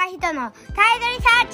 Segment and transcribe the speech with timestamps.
[0.00, 1.48] 貴人のタイトリサー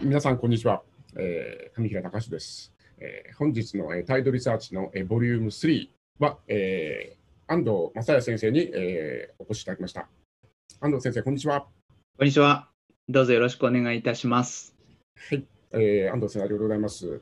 [0.00, 0.82] チ皆さん、こんにちは。
[1.16, 2.72] えー、上平隆です。
[2.98, 10.08] えー、本日の、えー、タイドリサーチの、えー、ボリューム3は、えー、安藤正也先生に、えー、お越しいただきました。
[10.80, 11.60] 安藤先生、こんにちは。
[12.18, 12.68] こんにちは。
[13.08, 14.74] どうぞよろしくお願いいたします。
[15.30, 17.20] はい、えー、安藤先生、ありがとうございます。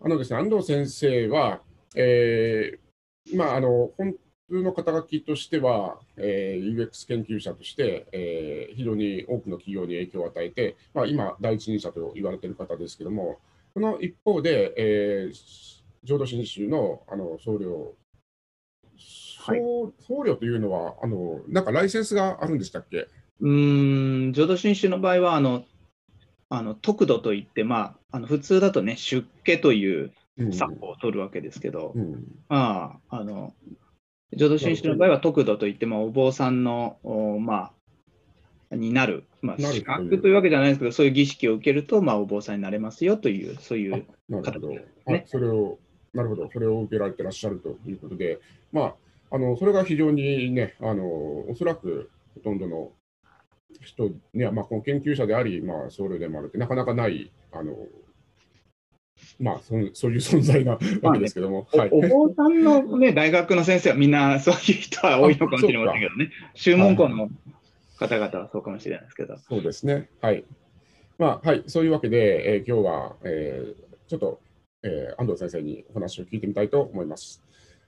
[0.00, 1.60] あのですね、安藤先生は、
[1.96, 4.14] えー、まあ、あの、本
[4.50, 13.38] 通の肩書きとしては、えー、UX 研究者として、えー、非常に多くの企業に影響を与えて、まあ、今、第一人者と言われている方ですけれども、
[13.74, 17.92] この一方で、えー、浄土真宗のあの僧侶、
[19.38, 23.06] はい、僧侶というのはあの、なんかライセンスがあるんでしたっけ？
[23.40, 25.64] うん、浄土真宗の場合は、あの、
[26.48, 30.12] あの徳度といって、まあ、あの普通だとね、出家という
[30.52, 33.54] 作法を取るわけですけど、うんうん、まあ、あの、
[34.34, 37.72] 浄土真宗の場合は徳度といって、まあ、お坊さんの、おま
[38.70, 44.06] あ、になる、まあ、資格というわけじゃないですけど、そういう儀式を受けると、まあ、お坊さんになれますよという、そういう
[44.42, 45.24] 形ですね。
[45.26, 45.78] それを、
[46.14, 48.38] なるほど、それを受けられてらっしゃるということで、
[48.72, 48.94] まあ、
[49.32, 52.90] あのそれが非常にね、あのおそらくほとんどの
[53.80, 57.76] 人、ねまあ、この研究者であり、まあ、僧侶でもあるって、なかなかない、あの
[59.38, 60.78] まあそ、そういう存在なわ
[61.12, 61.68] けですけども。
[61.74, 67.30] まあね、お,お坊さんの、ね、大学の先生はみんなそういう人は多いのかもしれませんけどね、宗門校の
[67.98, 69.36] 方々はそうかもしれないですけど。
[69.38, 70.08] そうですね。
[70.20, 70.44] はい。
[71.18, 73.74] まあ、はい、そういうわけで、えー、今日は、えー、
[74.08, 74.40] ちょっと、
[74.82, 77.42] えー、安藤先生にお話を聞いてみたいと思います。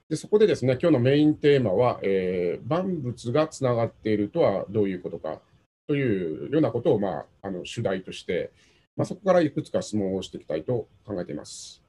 [0.09, 5.39] でそこでですね、今日のメインテーマは、えー、万物がつながっているとはどういうことか
[5.87, 8.51] というようなことを、まあ、あの主題として、
[8.95, 11.81] まあ、そこからいくつか質問をしていきたいと考えています。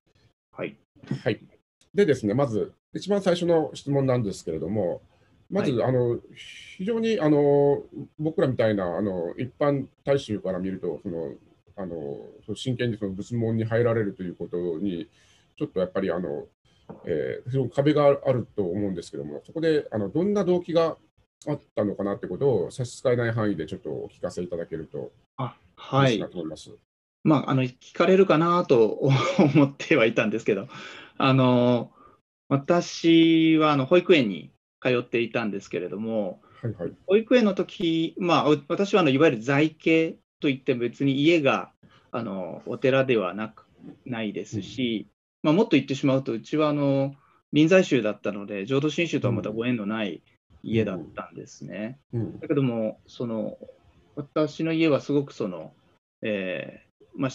[0.52, 0.76] はい。
[1.22, 1.40] はい。
[1.94, 5.02] でですね、まず、一番最初の質問なんですけれども、
[5.50, 6.18] まず、はい、あの
[6.76, 7.82] 非常にあの
[8.18, 11.32] 僕らみたいなあの一般大衆から見ると、その
[11.76, 15.08] あの真剣にその仏門に入られるということに、
[15.58, 16.46] ちょっとやっぱりあの、
[17.04, 20.96] えー、非常に壁があると思うんですけども、そこであのどんな動機が
[21.46, 26.70] あったのかなってことを差し支えない範囲でちょっとお聞かせいただけるとあ、はい、と思います。
[27.24, 28.86] まあ、あの聞かれるかなと
[29.38, 30.68] 思ってはいたんですけど、
[31.16, 31.90] あの
[32.48, 41.72] 私はあの保育園に通っていたんですけれども、はいはい、保育園の時、まあ、私はあのいわゆる在家といって別に家が
[42.12, 43.66] あのお寺ではなく
[44.04, 45.08] ないですし、
[45.42, 47.14] うん、まあ、もっと言ってしまうと、うちはあの
[47.52, 50.22] 臨済宗だったので、浄土真宗とはまたご縁のない
[50.62, 51.98] 家だったんですね。
[52.12, 52.20] うん。
[52.20, 53.58] うん、だけども、その
[54.16, 55.72] 私の家はすごくその、
[56.22, 56.83] えー、
[57.16, 57.30] まあ、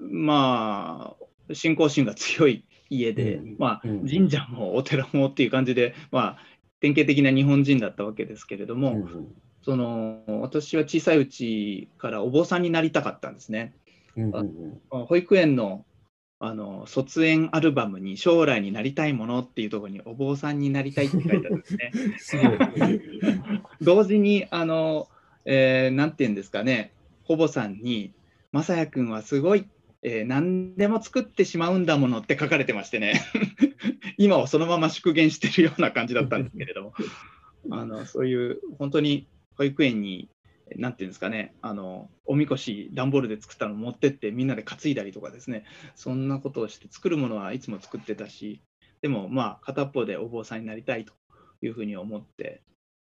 [0.00, 1.16] ま
[1.50, 6.38] あ、信仰心が強い家で、うん、まあ、神社もお寺もっていう感じで、まあ、
[6.80, 9.28] 典型的な日本人だったわけですけれども、うん、
[9.62, 13.74] その私は小さいうちからお坊さんになりたかったんですね。
[14.90, 15.84] 保育園の
[16.40, 21.66] あの卒園アルバムに将来になりたいものっていうところにお坊さんになりたいって書いてあるんで
[22.18, 22.52] すね。
[23.82, 25.08] 同時にあの、
[25.44, 26.92] えー、なんて言うんですかね、
[27.24, 28.12] 保母さんに、
[28.52, 29.68] まさやくんはすごい、
[30.02, 33.20] えー、何でも作ってしまうんだものって書かれてましてね、
[34.16, 36.94] 今はそのまま縮減してるような感じだったんですけれども、
[37.70, 40.30] あのそういう本当に保育園に、
[40.76, 45.64] なんていうんですかね、あのおみこし、段ボールで作ったのを持ってって、みんなで担いだりとかですね、
[45.94, 48.62] そんなことをして、作るものはいつも作ってたし、
[49.02, 51.12] でもまあ、片っぽでお坊さんになりたいと
[51.62, 52.62] いうふうに思って、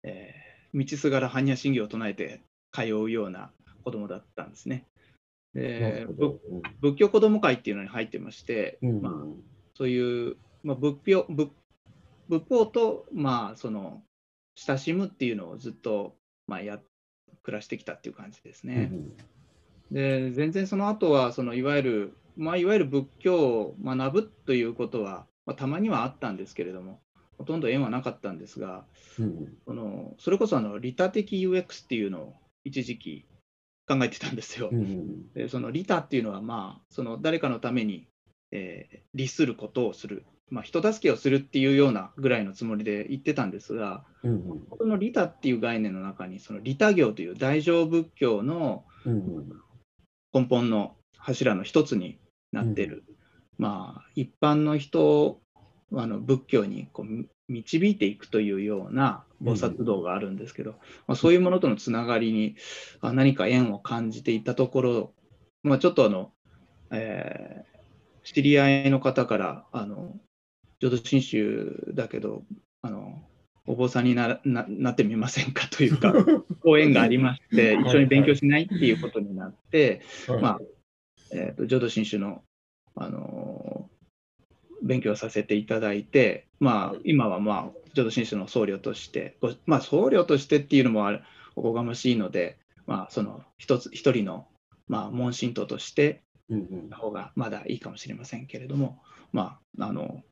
[0.03, 2.41] えー、道すがら般若心経を唱えて
[2.71, 3.51] 通うような
[3.83, 4.85] 子供だったんですね。
[5.53, 6.05] で
[6.81, 9.13] 仏教子ども会っていうのに入ってまして、うん、まあ、
[9.75, 11.49] そういう、まあ、仏教仏
[12.29, 14.03] 仏法と、まあ、その
[14.55, 16.15] 親しむっていうのをずっと、
[16.47, 16.79] まあ、や
[17.43, 18.91] 暮らしてきたっていう感じですね。
[19.91, 26.99] うん、で全然その後はそのいわゆる、まあ、いわゆる仏教を学ぶということは、まあ、たまにはあったんですけれども
[27.37, 28.85] ほとんど縁はなかったんですが、
[29.17, 33.25] うん、そのそれこそあの利他的 UX っていうのを一時期
[33.89, 34.69] 考えてたんですよ。
[34.71, 38.07] うん、でその利他っていうのは、まあ、その誰かのために、
[38.51, 48.85] えー、利することをする、まあ、人助けをするっていうようなぐらいのつもりで言ってたんですが、うん、この利他っていう概念の中に、その利他行という大乗仏教の
[50.33, 52.19] 根本の柱の一つに
[52.51, 53.03] なっている、
[53.57, 55.41] まあ、一般の人を
[55.93, 60.71] あの仏教にこう導いていくというような菩薩道があるんですけど、
[61.07, 62.55] まあ、そういうものとのつながりに
[63.01, 65.13] あ何か縁を感じていたところ、
[65.63, 66.31] まあ、ちょっとあの、
[66.91, 70.15] えー、知り合いの方からあの
[70.79, 72.43] 浄土真宗だけど
[72.81, 73.21] あの
[73.65, 76.11] お坊さんになななってみませんかというか、
[76.63, 80.41] 講演がありまして、一緒に勉強しないっていうことになって、はい。
[80.41, 80.59] まあ、
[81.31, 82.41] えーと浄土真宗の、
[82.95, 83.78] あのー
[84.81, 91.21] 勉強させていただいて、まあ、今は、まあ、浄土真宗の僧侶として、ごまあ、僧侶としてっていうのもあれ
[91.55, 94.47] おこがましいので、まあ、その一つ一人の、
[94.87, 100.23] まあ、門信徒としての方がまだいいかもしれませんけれども、まあ、あの、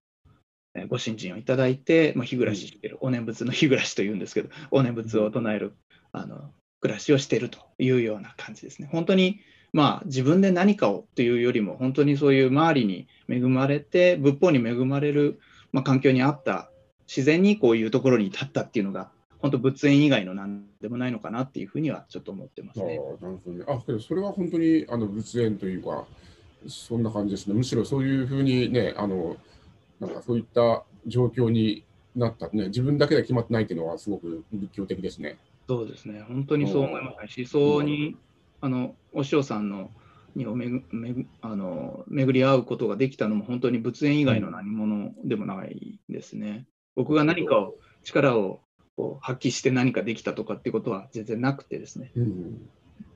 [0.76, 5.74] えーご信心をいただいて、まあ、日暮らししてる、お念仏の日暮らしというんですけど、お念仏を唱える、
[6.12, 6.52] あの、
[6.82, 8.88] 暮らしをしているというような感じですね。
[8.92, 9.40] 本当に、
[9.74, 15.40] まあ、自分で何かをというよりも、本当にそういう周りに恵まれて、仏法に恵まれる、
[15.72, 16.70] まあ、環境にあった、
[17.08, 19.10] 自然にこういうところに立ったっていうのが、
[19.40, 22.96] 本当、仏縁以外の何でもないのかなっていうふうにはちょっと思ってますああ、なね。
[22.98, 23.66] るほどね。
[23.68, 26.06] あ、けどそれは本当にあの仏縁というか、
[26.68, 27.54] そんな感じですね。
[27.54, 29.38] むしろそういうふうにね、あの、
[30.00, 31.84] なんかそういった状況に
[32.16, 35.38] なったね、自分だけで決まってないっていうのはすごく仏教的ですね。
[35.68, 37.18] そうですね、本当にそう思います。
[37.38, 38.18] 思想に、
[38.62, 39.92] あの、お師匠さんの、
[40.36, 46.68] におめぐめぐあの巡り合うことができたのも、本当に仏縁以外の何者でもないですね。
[46.96, 48.62] 僕が何かを、力を
[48.96, 52.70] こう発揮して何かできたとかっていうことは全然なくてですね、うん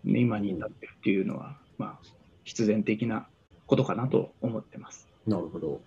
[0.04, 2.08] 今に至ってるっていうのは、まあ、
[2.44, 3.28] 必然的な
[3.68, 5.08] ことかなと思ってます。
[5.28, 5.82] なるほど。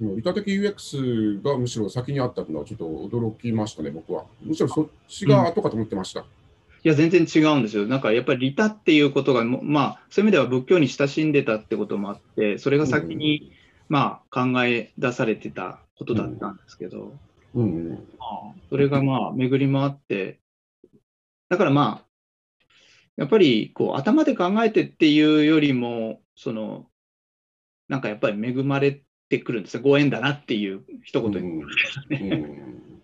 [0.00, 4.24] 利他的 UX がむしろ先にあったのはちょっと驚きましたね、僕は。
[4.42, 6.24] むしろそっちが後かと思ってました。
[6.84, 7.86] いや、全然違うんですよ。
[7.86, 13.52] なんかやっぱり利他っていうことがも、まあ、そういう意味では仏教に親しんでたってこともあって、それが先に、
[13.88, 17.16] まあ、考え出されてたことだったんですけど、
[17.54, 17.90] うんうん。
[17.90, 20.40] まあそれがまあ、巡り回って、
[21.48, 22.08] だからまあ、
[23.16, 26.86] やっぱりこう頭で考えてっていうよりも、その、
[27.88, 29.82] なんかやっぱり恵まれてくるんですよ。
[29.82, 31.38] ご縁だなっていう一言に。
[31.38, 32.97] うんうん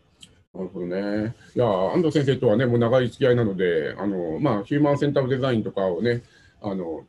[0.55, 1.35] なるほどね。
[1.57, 6.23] いや、安藤先生とはね、もう長い付き合いなので、あの、まあ、ヒューマンセンターデザインとかをね、
[6.63, 7.05] あの、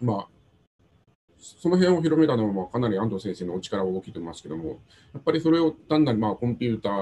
[0.00, 0.28] まあ、
[1.40, 4.80] その辺を広めたのは、まあ、かなり安藤先生のお力は大きいと思いますけども、
[5.12, 6.92] やっぱりそれを単なる、まあ、コンピューター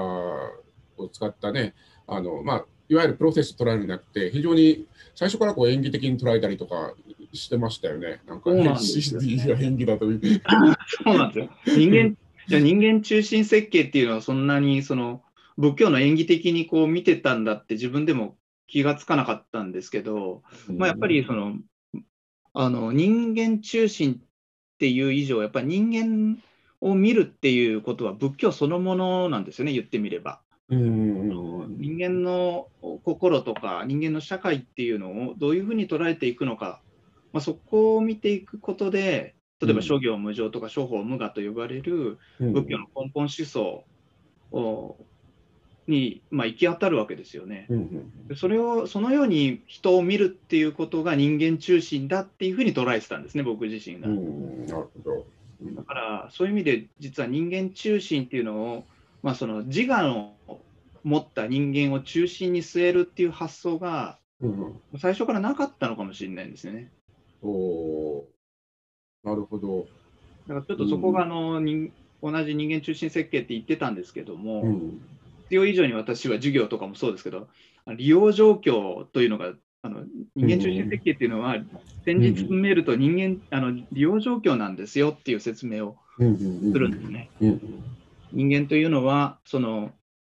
[0.97, 1.75] を使ったね、
[2.07, 6.93] あの、まあ、いわゆるプロセス捉えるんじゃなくて、非常に最初からこう演技的に捉えたりとか
[7.33, 8.21] してましたよね。
[8.27, 10.21] なんか、そうなんですよ CD が演技だという。
[11.03, 11.49] そうなんですよ。
[11.77, 11.97] 人間、
[12.49, 15.21] いや人間中心設計っていうのはそんなにその
[15.57, 18.37] 仏教の演技的にこう見てたんだって自分でも
[18.67, 21.55] 気がつかなかったんですけど、まあ、やっぱりその
[22.53, 26.41] あの人間中心っていう以上、やっぱり人間
[26.81, 30.41] を見るっていうことは仏教そのものなんですよね、言ってみれば。
[30.69, 31.77] うん。
[31.77, 32.67] 人間の
[33.03, 36.81] 心とか人間の社会っていうのをどういうふうに捉えていくのか、
[37.31, 42.53] まあ、そこを見ていくことで、例えば諸行無常とか諸法無我と呼ばれるうん。
[42.53, 43.85] 仏教の根本思想
[44.51, 44.97] を
[45.87, 47.65] に、まあ、行き当たるわけですよね。
[47.69, 54.07] うんうんでそれをそのように人を見るっていうことが人間中心だっていうふうに捉えてたんですね、僕自身が。
[54.07, 55.25] うんなるほど。
[55.75, 58.85] だからそういう意味で実は人間中心っていうのを、
[59.23, 60.59] まあ、その自我を
[61.03, 66.91] 持った人間を中心に据えるっていう発想がうんうん最初からなかったのかもしれないんですよね。
[67.41, 68.23] おー
[69.23, 69.87] なるほど。
[70.47, 71.91] だからちょっとそこがあの、人
[72.21, 75.01] 同じ人間中心設計って言ってたんですけども、うん
[75.49, 77.47] 必要以上に私は授業とかもそうですけど、
[77.95, 80.03] 利用状況というのが、あの
[80.35, 81.57] 人間中心設計っていうのは、
[82.05, 87.29] 先日進めると人間、あの利用状況なんですよっていう説明をするんですね。
[87.41, 87.83] うん
[88.31, 89.91] 人間というのは、その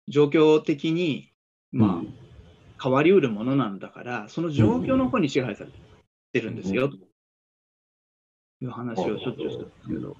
[0.07, 1.31] 状況的に、
[1.71, 5.71] まあ、変わりうるものなんだから、その状況の方に支配され
[6.33, 6.97] てるんですよ、と
[8.61, 10.17] いう話をしょっちゅうするんですけど、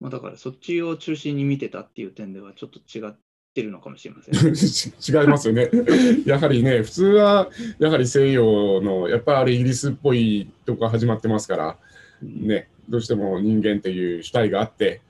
[0.00, 3.14] まあ、だからそっちを中心に見てたっていう点では、ちょっと違っ
[3.56, 4.34] てるのかもしれません。
[5.22, 5.70] 違いますよね。
[6.26, 7.48] やはりね、普通は
[7.78, 11.76] やはり西洋の、やっぱりイギリスっぽいとこが始まってますから、
[12.22, 15.00] ね、どうしても人間っていう主体があって、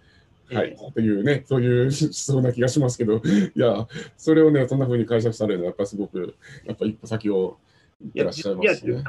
[0.52, 7.58] はい、というね、そういう思想な気がしますけど、いや、それをね、そんな風に解釈されるのは、やっぱすごく、やっぱ一歩先を
[8.00, 9.02] 行ってらっしゃいますね。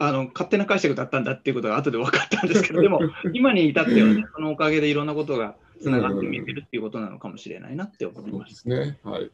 [0.00, 3.00] あの勝手な解釈だったんだっていうことが後で分かったんですけど、でも
[3.32, 8.44] 今に至っては、ね、 そのおかげでいろんなことがつながって見えてるっていうことなのかもしれないなって思いそうま。
[8.44, 8.98] ですすね。
[9.02, 9.30] はい。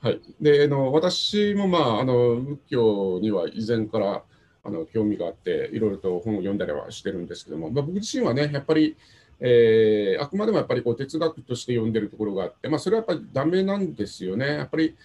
[0.00, 0.20] はい。
[0.40, 4.22] で、あの私も、まあ、あの仏教には以前から
[4.64, 8.96] あの興味があって、いろいろと本を読んだりはしてるんですけども、まあ、僕自身はね、やっぱり、
[9.38, 14.46] えーあくまでもやっぱりこう哲学として読んでるところがあって、まあ、それはやっぱりダメなんですよね。
[14.46, 14.96] やっぱり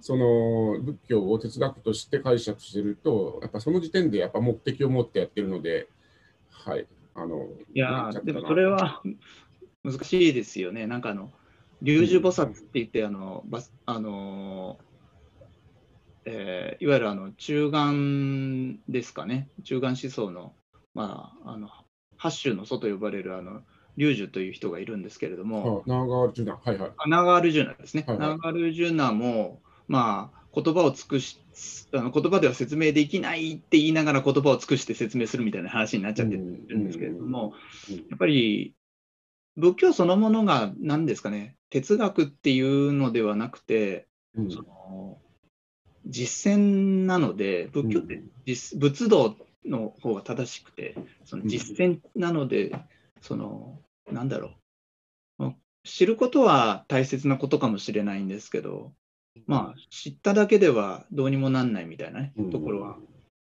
[0.00, 5.88] その仏教を哲学として解釈してると、やっぱその時点でやっぱ目的を持ってやってるので、
[6.50, 6.86] はい。
[7.14, 9.02] あのいやーでもそれは
[9.84, 10.86] 難しいですよね。
[10.86, 11.30] なんかあの
[11.82, 14.78] 龍樹菩薩って言って、あの、バスあの
[16.26, 20.52] えーいわゆるあの中眼ですかね、中眼思想の、
[20.94, 21.68] まあ、あの
[22.16, 23.62] 八宗の祖と呼ばれるあの
[23.96, 26.90] 龍樹という人がいるんですけれども、あ長川ジュナ、はいはい。
[26.96, 28.04] あナガールジュナですね。
[28.06, 28.28] はいはい。
[28.28, 31.38] ナガールジュナも、まあ、言葉を尽くし、
[31.92, 37.54] あの言葉では説明できないって言いながら言葉を尽くして説明するみたいな話になっちゃってるんですけれども、
[37.88, 37.96] うん。
[37.96, 38.74] やっぱり
[39.56, 44.50] 仏教そのものが何ですかね、哲学っていうのではなくて、うん。
[44.50, 45.18] その
[46.06, 52.72] 実践なので、仏教って実仏道の方が正しくて、その実践なので、
[53.20, 53.78] その
[54.10, 54.48] なんだろ
[55.38, 55.54] う、まあ
[55.84, 58.92] 知ることは大切なことかもしれないんですけど、
[59.46, 62.50] まあ、知っただけではどうにもなんないみたいな、ねうん。
[62.50, 62.96] ところは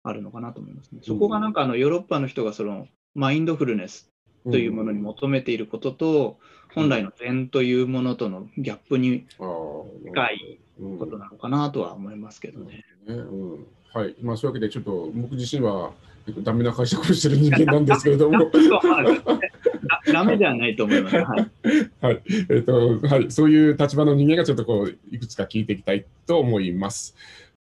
[0.04, 1.02] あるのかなと思いますね。
[1.04, 4.12] そこがなんかあのヨーロッパの人がそのマインドフルネス
[4.44, 6.38] というものに求めていることと、
[6.74, 12.86] 本来の禅というものとのギャップにあー近いうんことなのかなとは思いますけどね。
[13.08, 13.68] ねうん。
[13.94, 14.16] はい。
[14.22, 15.92] まあ、そういうわけで、ちょっと僕自身は、
[16.28, 21.16] えっと、ダメな解釈をしてる人間なんですけれども、 だダメではないと思います。
[21.18, 21.52] はい、
[22.02, 22.22] はい。
[22.50, 27.16] えっとはい、そういう立場の人間がちょっとこういくつか聞いていきたいと思います。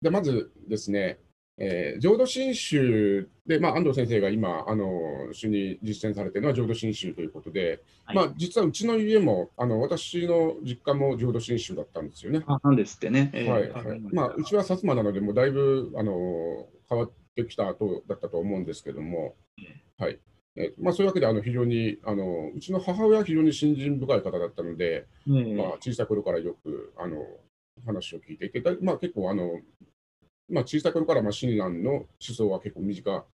[0.01, 1.19] でまずですね、
[1.57, 4.89] えー浄土真宗で、まあ、安藤先生が今、あの
[5.31, 8.15] 主に実践されているのは浄土真宗ということで、はい。
[8.15, 12.43] まあ、実はうちの家も、あの私の実家も浄土真宗だったんですよね。
[12.47, 13.29] あなんですってね。
[13.33, 13.69] えーはい。
[13.69, 13.99] はい。
[14.11, 19.35] まあ、うちは薩摩なので、もうだいぶあの変わってきた後だったと思うんですけども、
[19.97, 20.19] はい。
[20.57, 27.25] えまあ、そういうわけであの非常にあの、うちの母親は非常に信心深い方だったので、えーまあ、小さい頃からよくあの
[27.85, 29.59] 話を聞いていて、だまあ、結構あの、
[30.49, 33.25] まあ、小さい頃からまあ親鸞の思想は結構身近、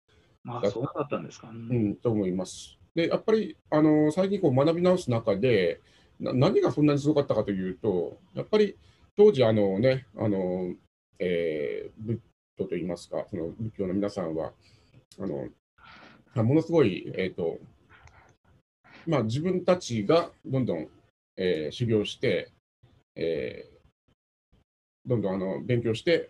[0.47, 1.49] あそうだったんですか。
[1.49, 2.77] ううんん、と思います。
[2.95, 5.81] で、やっぱりあの最近こう学び直す中で
[6.19, 8.77] な、何がそんなにすごかったかというと、やっぱり
[9.17, 10.73] 当時、あのね、あの
[11.19, 12.19] えー仏
[12.57, 14.53] 教といいますか、その仏教の皆さんは、
[15.19, 15.47] あの
[16.35, 17.59] あものすごい、えーと
[19.07, 20.87] まあ、自分たちがどんどん、
[21.37, 22.51] えー修行して、
[23.15, 23.71] えー
[25.03, 26.29] どんどんあの勉強して、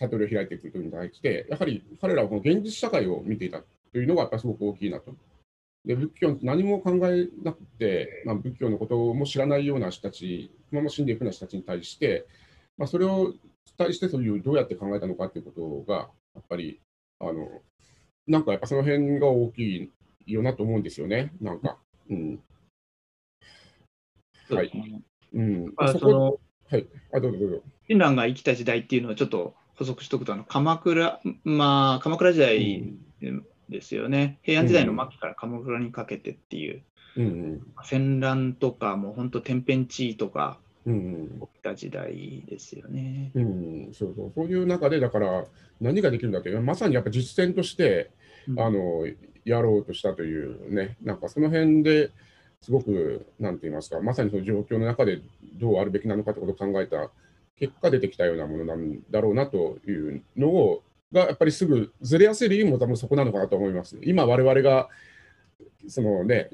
[0.00, 5.14] 悟りを開いていくというのに対して、やはり彼らはこの現実社会を見ていたというのがやっぱりすごく大きいなと。
[5.84, 12.26] で仏教何も考えなくて、まあ、仏教のことも知らないような人たち、このまま死んでいくような人たちに対して、
[12.76, 13.34] まあ、それを
[13.78, 16.80] 対してそういうどうやって考えたのかということが、やっぱり、
[17.18, 17.62] あの
[18.26, 19.90] なんかやっぱその辺が大き
[20.26, 21.78] いよなと思うんですよね、なんか。
[22.10, 22.40] うん。
[24.48, 25.02] そうですね
[25.32, 26.40] うん、あその
[26.70, 27.62] はい、あ、どうぞどうぞ。
[27.88, 32.84] 親鸞が生きた時代っていうのをちょっと補足しておくと、あの鎌倉、まあ、鎌倉時代
[33.70, 36.82] ですよね、平安時代の末期から鎌倉にかけてっていう、
[37.16, 37.66] うんうん。
[37.82, 41.28] 戦乱とか、もう本当、天変地異とかうんうん。
[41.54, 43.30] 起きた時代ですよね。
[43.34, 45.46] うん、そうそう、そういう中で、だから、
[45.80, 48.10] 何ができるんだって、まさにやっぱ実践として、
[48.48, 48.60] うん。
[48.60, 49.06] あの
[49.46, 52.10] やろうとしたというね、なんかその辺で
[52.60, 55.22] すごく、なんて言いますか、まさにその状況の中で
[55.58, 57.10] どうあるべきなのかってことを考えた
[57.60, 63.98] 結果、出てきたようなものなんだろうなというのを、がやっぱりすぐずれやすい理由も多分そこなのかなと思います。
[64.02, 64.88] 今、我々が
[65.88, 66.48] そのね、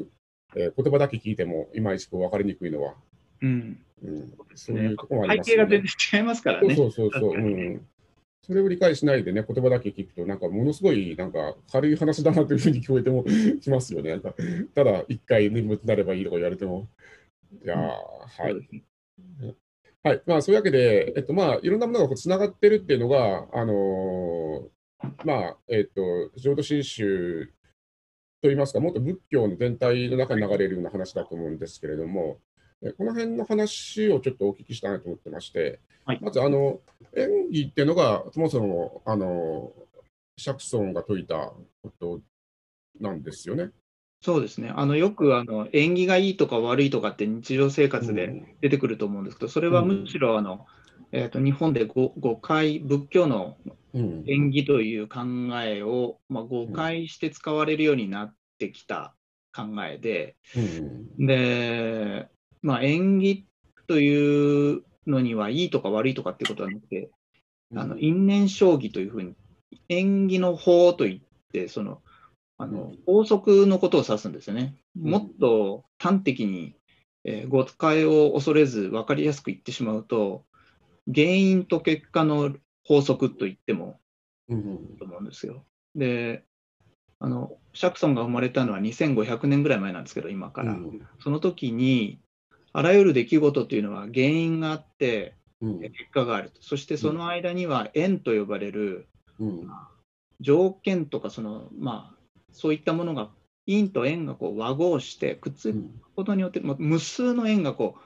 [0.56, 2.94] えー言葉だけ聞いても、いまいちこう分かりにくいのは、
[3.42, 6.74] うんうん、そういうところもあり背ますよね景が全然違いますからね。
[6.74, 7.86] そうそうそうそう、ん。
[8.42, 13.24] それを理解しないでね、言葉だけ聞くと、なんかものすごいなんか軽い話だなというふうに聞こえても
[13.60, 14.10] きますよね。
[14.10, 14.34] なんか
[14.74, 16.88] ただ一回眠くなればいいとか言われても。
[17.62, 18.84] いやー、はい。
[20.06, 20.22] はい。
[20.24, 24.68] まあそういうわけで、えっとまあいろんなものがこうつながってるっていうのが、あのー
[25.24, 27.52] まあ、えっと、浄土真宗
[28.40, 32.38] といいますか、もっと仏教の全体の中に流れるような話だと思うんですけれども、
[32.82, 36.78] えこの辺の話をちょっとお聞きしたいなと思ってまして、はいまずあの
[37.16, 39.72] 演技っていうのが、そもそもあの
[40.36, 42.20] 釈尊が説いたこと
[43.00, 43.70] なんですよね。
[44.26, 44.72] そうですね。
[44.74, 48.46] あのよくあの縁起がいいとか悪いとかって日常生活でうん。
[48.60, 50.66] 出てくると思うんですけど、それはむしろあの、
[51.12, 53.56] えー、と日本で誤誤解、仏教の
[53.94, 54.24] うん。
[54.26, 55.20] 縁起という考
[55.62, 59.14] えを、まあ、誤解して使われるようになってきた
[59.54, 60.60] 考えで、う
[61.22, 61.24] ん。
[61.24, 62.26] で、
[62.62, 63.46] まあ、縁起
[63.86, 67.10] というのにはいいとか悪いとかってことはなくて、
[67.76, 69.36] あの因縁将棋というふうに、
[69.88, 72.02] 縁起の法といって、その
[72.58, 74.74] あの法則のことを指すんですよね。
[74.98, 76.74] うんもっと端的に、
[77.24, 80.44] えー誤解を恐れず分かりやすく言ってしまうと、
[81.12, 84.00] 原因と結果の法則と言っても
[84.48, 85.64] うんいいと思うんですよ。
[85.94, 86.44] で、
[87.18, 90.72] あの釈尊が生まれたのは2500年ぐらい前なんですけど、今から。
[90.72, 92.20] うんその時に、
[92.72, 96.62] あらゆる出来事というのは原因があってうん結果があると。
[96.62, 99.08] そしてその間には縁と呼ばれる
[99.38, 99.70] うん
[100.40, 102.15] 条件とかその、まあ、
[102.56, 103.30] そういったものが
[103.66, 105.84] 因と縁がこう和合してくっつく
[106.14, 108.00] ことによって、まあ無数の縁がこう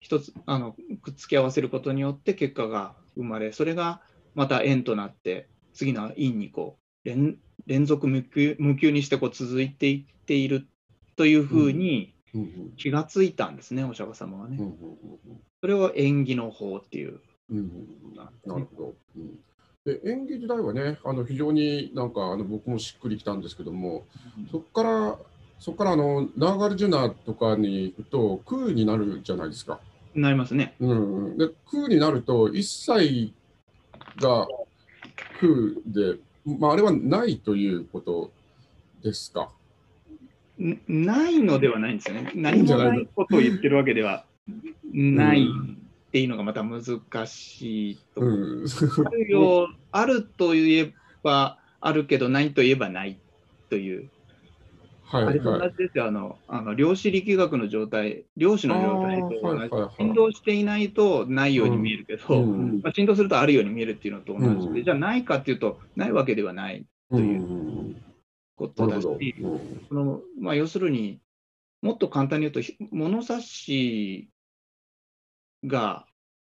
[0.00, 4.02] 一つあのくっつき合わせることによって結果が生まれそれが
[4.34, 10.66] また縁となって次の因にこう連連続無休無休にしてこう続いていっている
[11.16, 12.72] というふうにうん。
[12.76, 14.56] 気がついたんですね、お釈迦様はね。
[14.58, 14.74] うん。
[15.60, 17.20] それを縁起の法っていう。
[17.50, 17.58] うん。
[17.58, 18.16] うん。
[18.16, 18.94] なるほど。
[19.16, 19.38] うん
[19.84, 24.06] で演技時代はね、あの非常になんかあの僕もしっくりきたんですけども、
[24.50, 25.18] そこから、
[25.58, 29.80] そこからあのナーガルジュナとかに行くと空になるじゃないですか。
[30.14, 30.74] なりますね。
[30.78, 33.32] うん、で空になると一切
[34.20, 34.46] が
[35.40, 35.52] 空
[35.86, 38.30] で、まあ、あれはないということ
[39.02, 39.48] ですか？
[40.60, 42.30] んないのではないんですよね。
[42.36, 42.92] 何んじゃないの？
[42.92, 44.24] もないことを言ってるわけでは
[44.92, 45.48] ない
[46.12, 46.82] っていうのがまた難
[47.26, 48.24] しいとう。
[48.26, 48.66] ん、
[49.06, 50.92] あるよあるといえ
[51.22, 53.18] ばあるけどないといえばない
[53.70, 54.10] という、
[55.04, 55.70] はいあれと同はい。
[55.70, 62.80] じですよ、あのあの量子力学の状態、量子の状態と同じ、振動していないとないように見えるけど、うん。
[62.82, 64.84] まあ、振動するとあるように見えるっていうのと同じで、うん。
[64.84, 67.96] じゃあないかっていうと、ないわけではないとういうん
[68.56, 69.06] ことだし。
[69.40, 69.86] うん。
[69.88, 71.20] そのまあ、要するに
[71.80, 74.28] もっと簡単に言うと、ひ物差し
[75.64, 76.06] が、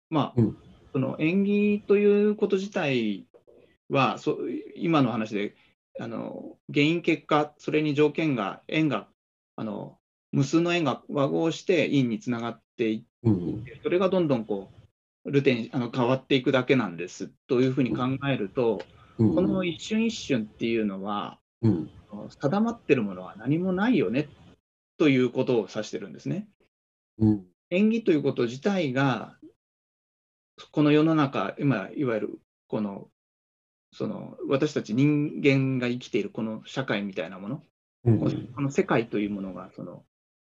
[0.10, 0.58] まあうん。
[0.94, 3.26] その縁起ということ自体
[3.90, 4.38] は、そ
[4.78, 5.56] 今の話で
[6.00, 9.08] あの原因、結果、それに条件が、縁が、
[9.58, 9.98] あの
[10.32, 14.70] 無数の縁が和合して因につながっていうんって、それがどんどんこ
[15.24, 18.82] うルテンあの変わっていくだけなんですというふうに考えると、
[19.18, 21.90] うんこの一瞬一瞬っていうのは、うん。
[22.30, 24.28] 定まってるものは何もないよね
[24.98, 26.48] ということを指してるんですね。
[27.20, 29.38] うん縁起ということ自体が、
[30.72, 33.08] この世の中、今、いわゆるこの、
[33.92, 37.64] その私たち人間が生きているこの社会みたいなもの、
[38.04, 40.04] うんこの世界というものが、その、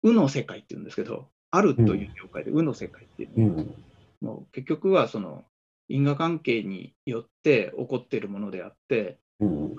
[0.02, 3.74] 無の世界っていうんですけど、あるという業界で、無の世界っていうのは、うん
[4.20, 5.44] もう結局はその
[5.88, 9.76] 因果関係によって起こっているものであって、うん。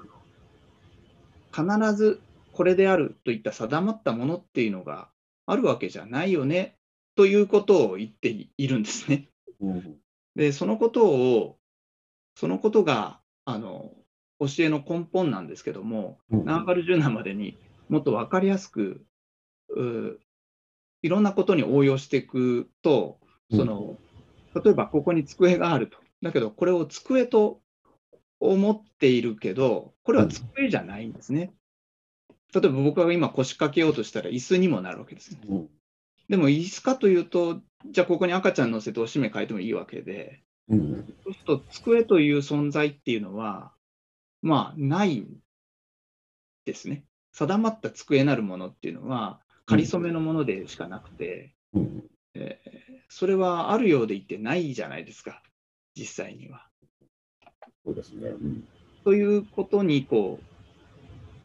[1.51, 2.21] 必ず
[2.53, 5.09] これであるといった定まったものっていうのが
[5.45, 6.76] あるわけじゃないよね
[7.17, 9.27] ということを言っているんですね。
[9.59, 9.97] うん
[10.35, 11.57] で、そのことを、
[12.35, 13.91] そのことがあの
[14.39, 17.57] 教えの根本なんですけども、うんナーガルジュナまでに
[17.89, 19.03] もっと分かりやすく、
[19.75, 20.19] う
[21.01, 23.17] いろんなことに応用していくと、
[23.51, 23.97] その
[24.63, 25.97] 例えばここに机があると。
[26.21, 27.61] だけど、これを机と
[28.39, 31.51] 思っているけど、これは机じゃないんですね。
[32.53, 35.67] 例えば僕が今腰掛けようとしたら椅子にもなるわけですね。
[36.29, 43.71] うんでも椅子かというと、じゃあここに赤ちゃん乗せておしめ変えてもいいわけで、うんそうすると机という存在っていうのは、
[44.41, 45.37] まあないん
[46.65, 47.05] ですね。
[47.31, 55.41] 定まった机なるものっていうのは、仮初めのものでしかなくて、うんえーそれはあるようでいてないじゃないですか、
[55.95, 56.67] 実際には。
[57.85, 58.29] そうですね。
[58.29, 58.67] うん
[59.05, 60.43] ということにこう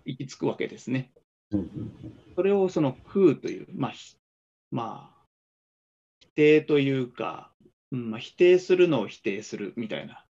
[0.04, 1.12] 行き着くわけですね。
[1.52, 1.92] うん
[2.34, 4.16] それをその空という、まあ、ひ
[4.72, 5.26] まあ、
[6.20, 7.52] 否定というか、
[7.92, 10.24] うんまあ、否定するのを否定するみたいな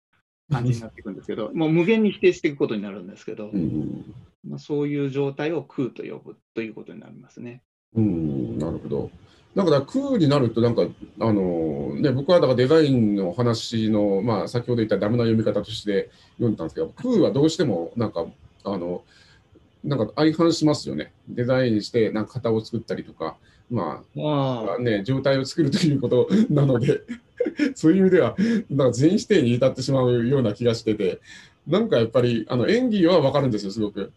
[0.51, 4.13] 感じになっていくんですけど、もう無限に否定していくことになるんですけど、うん
[4.45, 7.61] まあ、そういう状態を空と呼ぶということになりますね。
[7.95, 9.11] うんなるほど。
[9.55, 10.83] だから空になると、なんか、
[11.19, 18.25] あのね、僕はだからデザインの話の、まあ、先ほど言ったダメな読み方として読んだんですけど、空はどうしても、なんか、
[18.63, 19.03] あの、
[19.83, 21.11] なんか相反しますよね。
[21.27, 23.35] デザインして、なんか型を作ったりとか、
[23.71, 27.01] まああ、ね、状態を作るということ なので、
[27.73, 28.35] そういう意味では、
[28.69, 31.19] なんか全否定に至ってしまうような気がしてて、
[31.67, 34.11] なんかやっぱり、あの演技はわかるんですよ、すごく。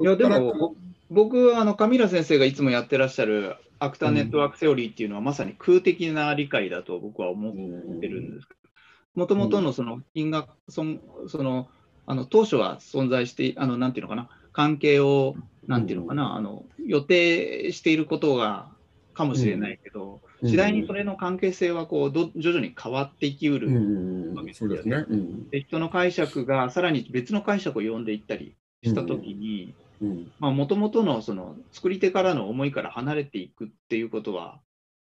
[0.00, 0.74] いやでも
[1.08, 11.68] 僕はあのカミラ先生がいつもやってらっしゃるアクターネットワークセオリーっていうのは、まさに空的な理解だと僕は思ってるんですけど、もともとのその因果、そんその
[12.06, 15.36] あの当初は存在して、あのなんていうのかな、関係を、
[15.66, 18.68] なんていうのかな、あの予定していることが
[19.14, 20.50] かもしれないけど、うん。
[20.50, 24.38] 次第にそれの関係性はこうど徐々に変わっていきうる、うん。
[24.38, 25.04] うん、そうですね。
[25.08, 25.50] うん。
[25.50, 30.28] で人の解釈がさらに別の解釈を読んでいったりしたときに、うん。
[30.38, 34.60] もともとのその作り手からの思いから離れていくっていうことは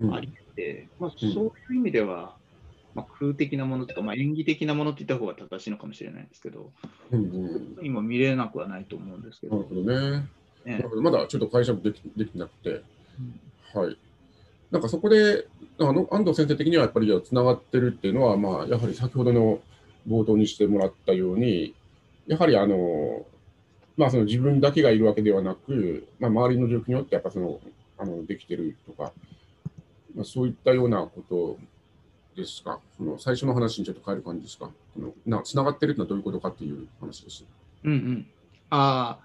[0.00, 0.14] うん。
[0.14, 1.32] ありて、まあ、うん。
[1.32, 2.36] そういう意味では、
[2.94, 6.72] まあ、空的なものとか、まあ、演技的なものって言った方が正しいのかもしれないんですけど、
[7.10, 7.86] うんうん。
[7.86, 10.28] 今見れなくはないと思うんですけど、なるほどね。
[10.64, 12.82] なねまだちょっと解釈できできてなくて、
[13.74, 13.96] はい。
[14.70, 15.46] なんかそこで、
[15.78, 19.60] あの安藤先生的にはやっぱりつながってるっていうのは、まあ、やはり先ほどの
[20.08, 21.74] 冒頭にしてもらったように、
[22.26, 23.26] やはりあの、
[23.96, 27.60] まあ、その自分だけがいるわけではなく、まあ、周りの状況によってやっぱその
[27.98, 29.12] あのできてるとか、
[30.14, 31.58] まあ、そういったようなこと
[32.36, 34.70] ですか、その最初の話にちょっと変える感じですか、
[35.44, 37.44] つながってるってのはどういうことかっていう話です。
[37.84, 38.26] うんうん、
[38.70, 39.24] ああ、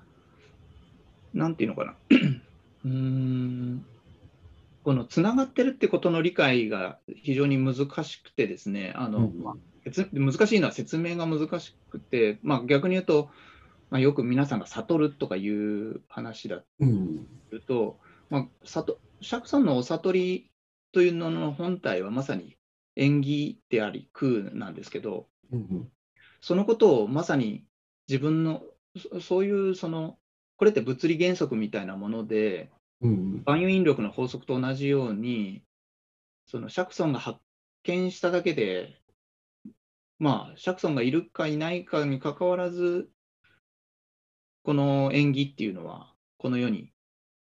[1.33, 1.95] なんていうのかな。
[2.85, 3.85] うん
[4.89, 9.55] このつながってるってことの理解が非常に難しくてですね、あの、うん、まあ、
[10.13, 13.29] 難しいのは説明が難しくて、まあ、逆に言うと、
[13.91, 17.99] まあ、よく皆さんが悟るとかいう話だとと、
[18.31, 18.85] うん、ま
[19.21, 20.51] 釈さんのお悟り
[20.91, 22.57] というのの本体はまさに
[22.95, 25.87] 縁起であり空なんですけど、うん、
[26.41, 27.63] そのことをまさに
[28.07, 28.63] 自分の
[29.21, 30.17] そういうその
[30.57, 32.71] これって物理原則みたいなもので、
[33.01, 35.63] うん、万有引力の法則と同じように
[36.45, 37.39] そのシャクソンが発
[37.83, 38.97] 見しただけで
[40.17, 43.09] まあシャクソンがいるかいないかにかかわらず
[44.63, 46.91] この縁起っていうのはこの世に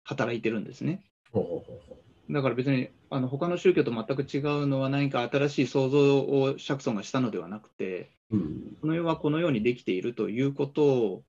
[0.03, 1.03] 働いてるんですね。
[2.29, 11.23] だから別にあの他の宗教と全く違うのは何か新しい創造をシャクソンがしたのではなくて、うん、この世はこのようにできているということを、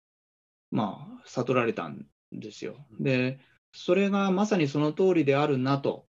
[0.71, 2.77] まあ、悟られたんですよ。
[3.01, 3.39] で、
[3.79, 6.07] それがまさにその通りであるなと、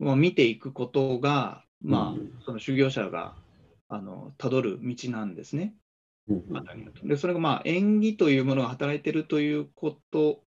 [0.00, 3.36] まあ、見ていくことが、まあ、その修行者が
[3.88, 5.74] あの辿る道なんですね。
[7.04, 10.42] でそれがまあ縁起というものが働いているということ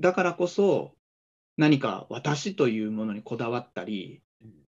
[0.00, 0.94] だからこそ
[1.56, 4.22] 何か私というものにこだわったり、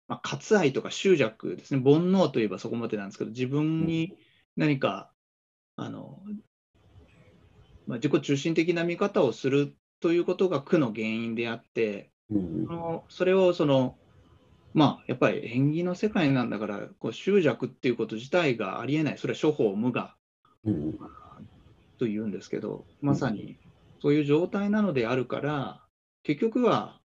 [0.07, 1.81] まあ、割愛とか執着ですね。
[1.81, 4.17] 煩悩といえばそこまでなんですけど自分に
[4.57, 5.11] 何か、
[5.77, 6.21] あの、
[7.87, 13.95] まあ、自己中心的な見方をするということが苦の原因であって、うん、そのそれをその
[14.73, 19.17] まあやっぱり縁起の世界なんだからこう執着っていうこと自体がありえない。
[19.17, 20.15] それは諸法無我、
[20.65, 20.97] うん、
[21.97, 23.57] というんですけどまさに
[24.01, 25.81] そういう状態なのであるから
[26.27, 26.99] 結局は、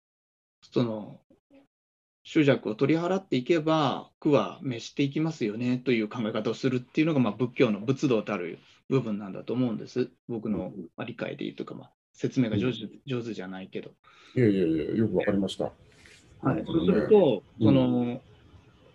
[0.62, 1.19] その、
[2.23, 10.10] 執着を取り払っていけば、苦は滅していきますよねという考え方をするっていうのが、まあ、仏教の仏道たる部分なんだと思うんです。
[10.30, 10.71] 僕の
[11.06, 13.91] 理解でいいとか、まあ、説明が上手,、上手じゃないけど。
[14.36, 15.72] いやいやいや、よくわかりました。
[16.41, 18.22] はい、そうすると、その、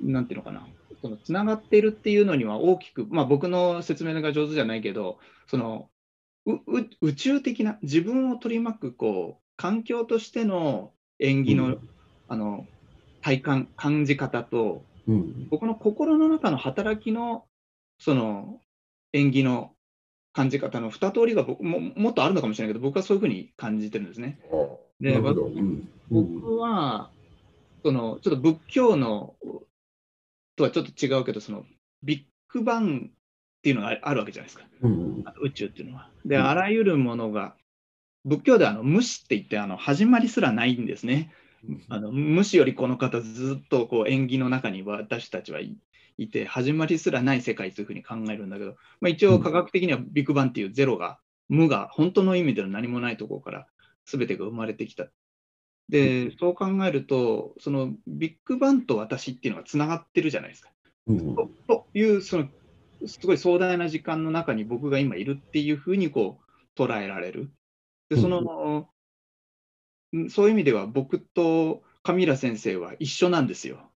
[0.01, 0.67] うん、なんていうのかな、
[1.03, 5.91] そのつながっているっていうのには大きく、まあ、僕の説明が上手じゃないけど、その
[7.01, 11.89] 宇宙的な自分を取り巻くこう環境としての演技のうん、
[12.29, 12.67] あの
[13.23, 17.45] 体感、感じ方と、うん、僕の心の中の働きの
[17.99, 18.61] その
[19.13, 19.74] 演技の
[20.35, 24.39] 感じ方の2通りが僕ももっとあるのかもしれないけど、僕はそういうふうに感じてるんですね。
[25.01, 27.11] で、うん、僕は、
[27.85, 29.35] そのちょっと仏教の
[30.57, 31.65] とはちょっと違うけど、その
[32.03, 36.11] ビッグバンっていうのがあるわけじゃないですか、うん、宇宙っていうのは。
[36.27, 37.55] で、あらゆるものが
[38.25, 41.33] 仏教ではあの無視って言ってあの始まりすらないんですね。
[41.89, 45.77] あの無視よりこの方ずっとこう縁起の中に私たちはい
[46.29, 53.67] て始まりすらない世界というふうに考えるんだけど、まあ、一応科学的にはビッグバンっていうゼロが無が本当の意味での何もないところから
[54.07, 55.07] 全てが生まれてきた。
[55.89, 60.71] でそう考えるとそのビッグバンと私っていうのがつながってるじゃないですか。
[61.07, 62.49] うん、とというその
[63.07, 67.51] すごい壮大な時間の中に僕が今いるっていうふうにこう捉えられる。
[68.09, 68.89] でその、
[70.13, 73.91] うん、そういう意味では僕とカミラ先生は一緒なんですよ。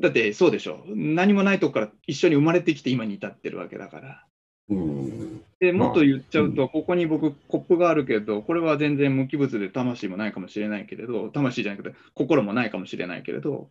[0.00, 4.26] だってそうでしょ何もないとこから一緒に生まれてきて今に至ってるわけだから。
[4.70, 13.68] うん、でもっと言っちゃうと、ここに僕コップがあるけどこれは全然無機物で魂もないかもしれないけれど魂じゃなくて心もないかもしれないけれど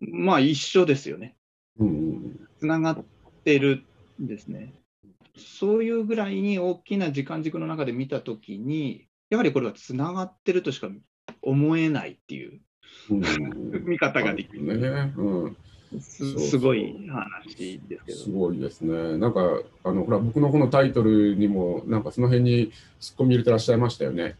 [0.00, 1.36] まあ一緒ですよね。
[2.58, 3.04] つながっ
[3.44, 3.84] てる
[4.20, 4.74] んですね。
[5.36, 10.88] そういうぐらいに大きな時間軸の中で見たときに、やはりこれはつながってるとしか
[11.42, 12.60] 思えないっていう、
[13.10, 14.78] うん、見方ができる。
[14.78, 15.56] ねうん
[16.00, 18.18] すすごい話ですけど。
[18.18, 19.16] すごいですね。
[19.16, 19.40] なんか、
[19.84, 24.36] あの、ほら、僕のこのタイトルにも、なんかその辺に突っ込み入れてらっしゃいましたよね。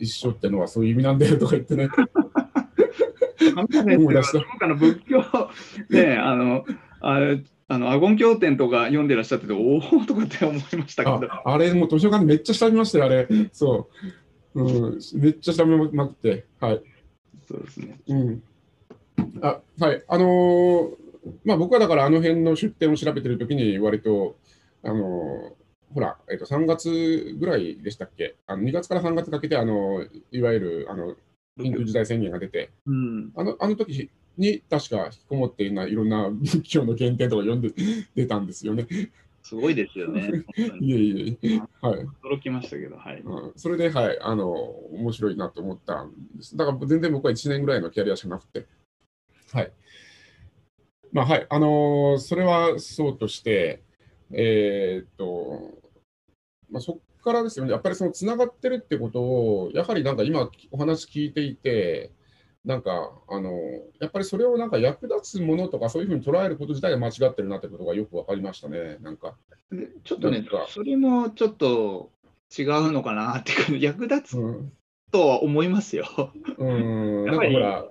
[0.00, 1.88] 一緒ってのはそういう意味なんだよとか言ってね。
[3.96, 4.66] 思い出した。
[4.66, 5.22] の仏教、
[5.90, 6.64] ね、 あの、
[7.00, 11.28] あれ、あのアゴン経典とか読んでらっしゃってて、おおとかって思いましたけど。
[11.44, 13.28] あれ、もう図書館でめっちゃ調べましたよ、あれ。
[13.52, 13.88] そ
[14.54, 14.62] う。
[14.62, 16.44] うん、めっちゃ調べまくって。
[16.60, 16.82] はい。
[17.52, 18.00] そうですね。
[18.08, 18.42] うん。
[19.42, 20.02] あはい。
[20.08, 20.90] あのー、
[21.44, 24.36] まあ僕はだからあの辺の出典を調べてるときに、割と、
[24.82, 28.36] あのー、ほら、えっ、ー、と、3月ぐらいでしたっけ？
[28.46, 31.14] あの ?2 月から3月かけて、あの、いわゆる、あの、
[31.58, 37.72] 緊急事態宣言が出て、うん、あのあの時に確か引きこもっていないろんな 仏教の原点とか読んで
[38.14, 38.86] 出たんですよね。
[39.42, 40.30] すごいですよね。
[40.80, 42.06] いえいえ、はい。
[42.24, 43.20] 驚きましたけど、はい。
[43.20, 46.56] うんそれで、はい、あの、面白いなと思ったんです。
[46.56, 48.66] だから全然僕は1年ぐらいのキャリアしかなくて。
[49.52, 49.72] はい。
[51.12, 53.82] まあ、はい、あのーそれはそうとして、
[54.30, 55.72] えーっと、
[56.70, 62.12] まあ、そこからですよね、やっぱりそのつながってるってことを、やはりなんか今お話聞いていて、
[62.64, 63.50] なんか、あの、
[64.00, 69.34] やっぱりそれをなんか役立つものとか、そういうふうに捉えること自体が間違ってるなってことがよく分かりましたね、なんか。
[69.70, 72.10] でちょっとねそれもちょっと
[72.56, 74.72] 違うのかなっていうか、役立つうん
[75.12, 76.06] とは思いますよ。
[76.58, 77.90] うーん、 やっぱりなんか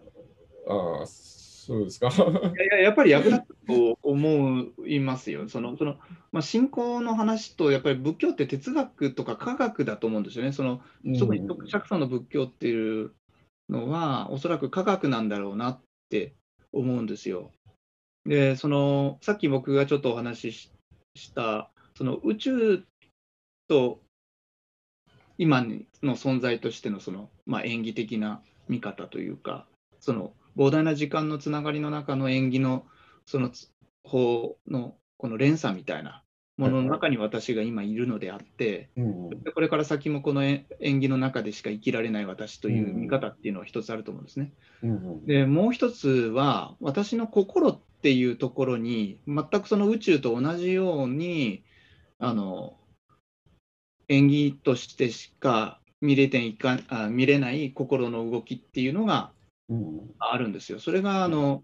[0.65, 2.07] ほら、ああ、そうですか。
[2.07, 2.09] い
[2.57, 5.47] やいややっぱり役立つと思いますよ。
[5.47, 5.97] そのその
[6.31, 10.51] まあ、信仰の話と、やっぱり仏教って哲学とか科学だと思うんですよね。
[10.51, 10.81] その
[11.19, 13.11] 特に釈迦の仏教っていう
[13.69, 16.35] のは、おそらく科学なんだろうなって
[16.71, 17.51] 思うんですよ。
[18.25, 20.71] で、そのさっき僕がちょっとお話し
[21.15, 22.83] した、その宇宙
[23.67, 24.01] と
[25.37, 25.63] 今
[26.03, 29.65] の存在としてのその、まあ、演技的な見方というか、
[29.99, 32.85] その膨大な時間のつながりの中の演技の
[33.25, 33.71] そのつ
[34.03, 36.23] 法のこの連鎖みたいな
[36.61, 38.89] ものの中に私が今いるのであって、
[39.55, 44.53] これから先もこのえ演技の中でしか生きられない私という見方っていうのは一つあると思うんですね。
[44.83, 51.63] うんでもう一つは私の心っていうところに全くその宇宙と同じように
[52.19, 52.77] あの
[54.07, 59.31] 演技としてしか見れていかあ見れない心の動きっていうのが
[59.67, 60.79] うんあるんですよ。
[60.79, 61.63] それがあの、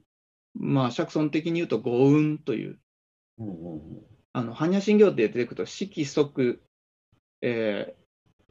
[0.56, 2.80] まあ、釈尊的に言うと五運という
[4.38, 6.62] あの般若心経って出てくると色即、
[7.42, 7.96] え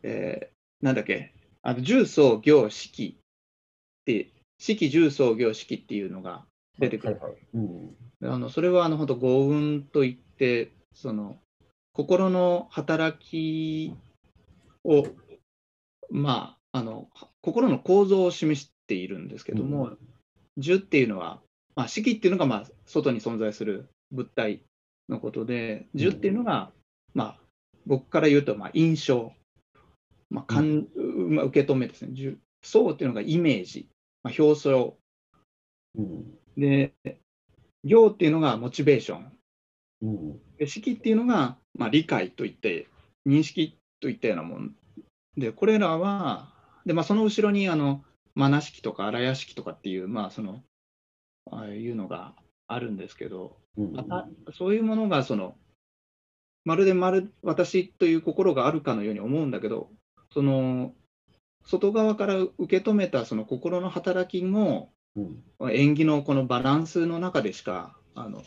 [0.03, 1.33] ーえーなんだっけ？
[1.63, 3.15] あの重層行色っ
[4.05, 6.45] て色重層行色っていうのが
[6.79, 7.15] 出てくる。
[7.15, 11.39] はいはいうんあのそれはあの本当五運といってその
[11.93, 13.95] 心の働き
[14.85, 15.07] を
[16.11, 17.09] まああの
[17.43, 19.93] 心の構造を示しているんですけども、
[20.59, 21.41] 樹っていうのは、
[21.77, 24.61] まあ、色っていうのがまあ外に存在する物体
[25.09, 26.71] のことで樹っていうのが、
[27.15, 27.41] まあ、
[27.87, 29.33] 僕から言うとまあ印象、
[30.31, 30.87] まあかん。
[31.29, 32.13] まあ、受け止めですね。
[32.13, 33.89] 樹層っていうのがイメージ、
[34.23, 34.97] まあ、表層。
[35.97, 36.25] うん。
[36.57, 36.95] で
[37.85, 39.33] 行っていうのがモチベーション。
[40.03, 40.41] うん。
[40.59, 42.89] で式っていうのが、まあ、理解といって
[43.27, 44.75] 認識といったようなもん。
[45.37, 46.53] でこれらは
[46.87, 48.03] で、まあ、その後ろにあの
[48.35, 50.63] マナ式とか荒屋式とかっていう、まあ、その
[51.51, 52.35] ああいうのが
[52.67, 55.57] あるんですけど、うんまたそういうものがその
[56.65, 59.91] まるでまる私という心があるかのように思うんだけど
[60.33, 60.93] その
[61.65, 65.73] 外側から受け止めたその心の働きもうん。
[65.73, 68.43] 演技のこのバランスの中でしかあの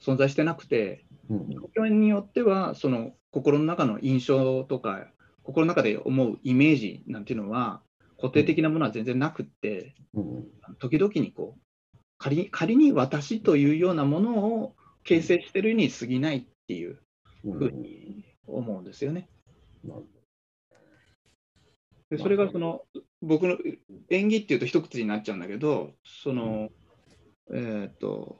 [0.00, 5.08] 存在してなくてうん状況によってはその心の中の印象とか
[5.42, 7.82] 心の中で思うイメージなんていうのは
[8.16, 10.44] 固定的なものは全然なくってうん。
[10.78, 11.60] 時々にこう
[12.22, 17.00] 仮に仮に私というようなものを形成してるに過ぎないっていう
[17.44, 19.28] うんふうに思うんですよね。
[22.10, 22.82] でそれがその
[23.22, 23.58] 僕の
[24.08, 26.70] 演技っていうと一口になっちゃうんだけどその
[27.52, 28.38] えっ、と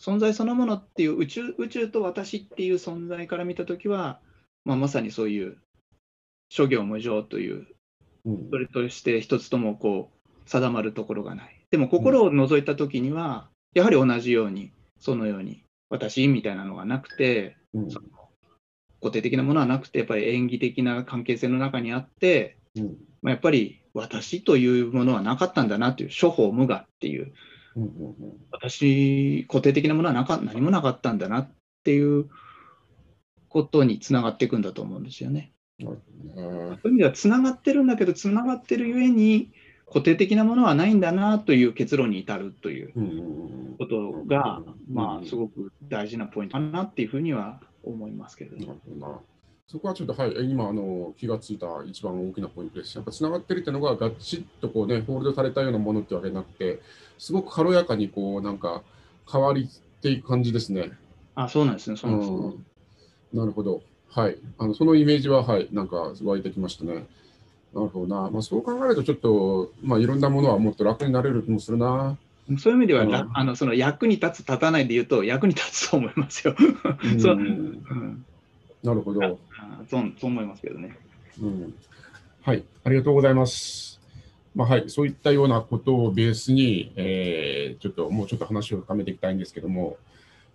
[0.00, 4.22] 存在そのものっていう宇宙宇宙と私っていう存在から見たときは、
[4.64, 5.58] まあ、まさにそういう
[6.48, 7.66] 諸行無常という
[8.24, 11.63] うんそれとして一つともこう定まるところがない。
[11.74, 17.88] でも心を覗いたときには、やはり同じようにそのように私みたいなのがなくてうん。
[19.00, 22.84] 固定的なものはなくてやっぱり演技的な関係性の中にあってうん。
[23.22, 27.32] まあ、やっぱり私というものはなかったんだなという諸法無我っていう
[27.74, 28.14] うんうん
[28.52, 31.50] 私固定的なものはなか何もなかったんだなっ
[31.82, 32.30] ていう
[33.48, 35.50] ことにつながっていくんだと思うんですよね。
[35.80, 39.50] うんそういう意味ではつながってるんだけどつながってるゆえに
[39.86, 42.92] 固定的なものはないんだなという結論に至るという
[43.78, 48.66] ことが、うんまあすごく大事なポイントかなっていうふうには思いますけどね。
[48.66, 49.20] なるほどな。
[49.66, 52.96] そこはちょっと、はい、今あの気がついた一番大きなポイントです。
[52.96, 56.80] やっぱつながってるっていうのが、ガチッとこうね、ホールドされたようなものってわけじゃなくて、
[57.18, 58.82] すごく軽やかにこう、なんか
[59.30, 60.92] 変わりっていく感じですね。
[61.34, 61.96] あそうなんですね。
[61.96, 62.66] そうなんですねうん
[63.34, 63.82] なるほど。
[64.10, 64.36] はい。
[64.58, 67.06] あのそのイメージは、はい、なんか湧いてきましたね。
[67.74, 68.30] なるほどな。
[68.30, 72.16] まあ、そう考えると、ちょっと、まあ、いろんなものはもっと楽になれる気もするな。
[72.58, 76.54] そういう意味では、うんらあのその役に立つ、立たないで言うと、役に立つと思いますよ。
[76.58, 78.24] うんそううん
[78.82, 79.24] なるほど。
[79.24, 79.28] あ
[79.88, 80.96] そうそう思いますけどね。
[81.40, 81.74] うん
[82.42, 83.98] はい、ありがとうございます。
[84.54, 89.96] まあはい、そういったようなことをベースに、えー、ちょっともうちょっと話を深めていきたいんですけども、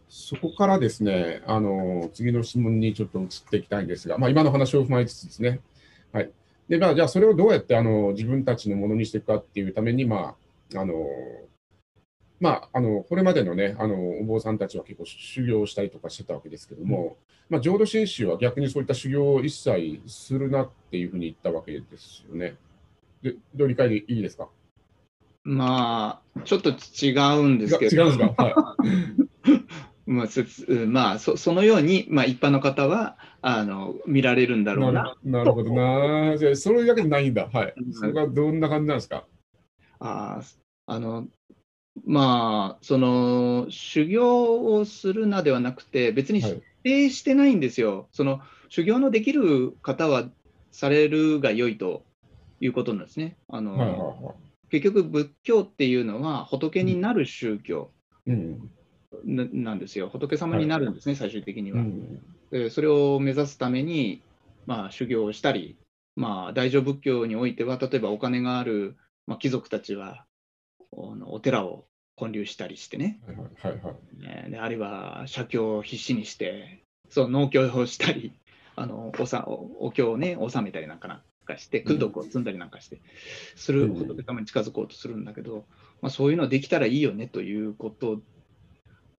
[0.09, 5.59] そこからですね、あの次の質問にちょっと移っていきたいんですが、まあ、今の話を踏まえつつですね、
[6.13, 6.29] はい
[6.69, 10.35] でまあ、じゃあそれをどうやってあの自分たちのものにしていくかっていうために、ま
[10.75, 10.93] ああの
[12.39, 17.17] まあ、あのこれまでの,、ね、あのお坊さんたちは結構修行したりとかしてたわけですけども、
[17.49, 22.55] うん、まあ、浄土真宗は逆にそういった修行を一切するなっていうふうに言ったわけですよね。
[23.23, 24.47] でどう理解でいいですか？
[25.43, 27.95] まあ、ちょっと違うんですけど。
[27.95, 28.43] 違うんですか？
[28.43, 29.59] はい
[30.11, 30.27] まあ
[30.87, 35.15] まあ、そそのように、まあ、一般の方はあの見られるんだろうな。
[35.23, 36.35] なるほどな。
[36.35, 37.47] じゃあ、それだけでないんだ。
[37.53, 37.73] はい。
[37.93, 39.27] それはどんな感じなんですか？
[39.99, 40.41] あ
[40.87, 41.27] あの
[42.05, 47.95] まあ、その修行をするなではなくて、別に否定してないんですよ。
[47.97, 50.27] はい、その修行のできる方は
[50.71, 52.03] されるが良いと
[52.59, 53.37] いうことなんですね。
[53.47, 57.91] あの、はいはいはい、結局、仏教っていうのは仏になる宗教。
[58.25, 58.71] うん
[59.23, 60.09] なんですよ。
[60.09, 61.81] 仏様になるんですね、はい、最終的には、
[62.51, 64.21] うん、それを目指すために、
[64.65, 65.77] まあ、修行をしたり、
[66.15, 70.25] まあ、大乗仏教においては、例えばお金がある、まあ、貴族たちは
[70.91, 71.85] お寺を
[72.17, 78.33] 建立したりしてね、はいはいはいであるいは写経を必死にして、そう農協をしたり、
[78.75, 83.01] あのおさお経をね、納めたりなんかなんかして、功徳を積んだりなんかして、
[83.55, 85.65] する仏様に近づこうとするんだけど、
[86.01, 88.21] まあ、そういうのできたらいいよねということ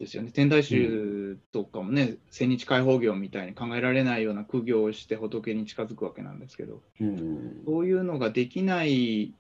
[0.01, 0.31] ですよね。
[0.33, 9.35] 天台宗とかもね、千日開放業みたいに考えられないような苦行をして仏に近づくわけなんですけど、うん、そういうのができない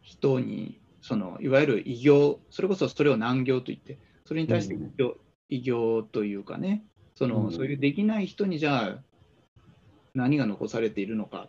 [0.00, 4.78] 人に、そのいわゆる異業、それこそそれを難行と言って、それに対して
[5.50, 6.82] 異業,、というかね、
[7.14, 8.98] その、うん、そういうできない人にじゃあ
[10.14, 11.48] 何が残されているのか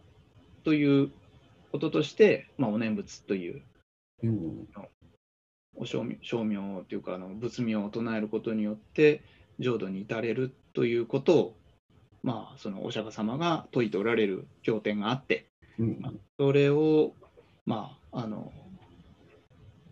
[0.65, 1.11] という
[1.71, 3.61] こととして、まあ、お念仏という、
[4.23, 4.67] うん、
[5.79, 9.23] お称名というかあの仏名を唱えることによって
[9.59, 11.55] 浄土に至れるということを、
[12.21, 15.47] まあ、そのお釈迦様が説いておられる経典があって、
[15.79, 17.13] うん、それを、
[17.65, 18.51] まああの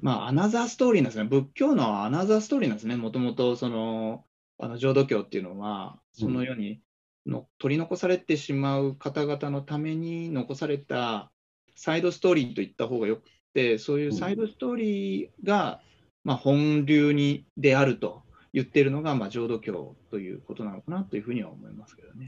[0.01, 1.23] まあ、アナザーストーリーなんですね。
[1.23, 2.97] 仏教のアナザーストーリーなんですね。
[2.97, 4.25] もともとその
[4.59, 6.81] あの浄土教っていうのはそのように
[7.25, 11.31] の、うん、取り残されてしまう方々のために残された
[11.75, 13.36] サイドストーリーと言った方がよくて、
[13.79, 15.81] そういうサイドストーリーが、
[16.23, 22.27] まあ、本流にであると言っているのが、まあ、浄土教ということなのかなというふうには思いますけどね。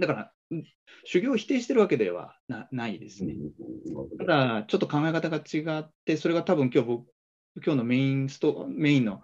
[0.00, 0.32] だから、
[1.04, 2.36] 修行を否定してるわけでは
[2.70, 3.34] ないですね。
[4.18, 7.08] ただ、ちょっと考え方が違って、それが多分今日僕、
[7.64, 9.22] 今日のメインストメインの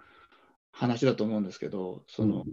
[0.71, 2.53] 話だと思うんですけど、その、うん、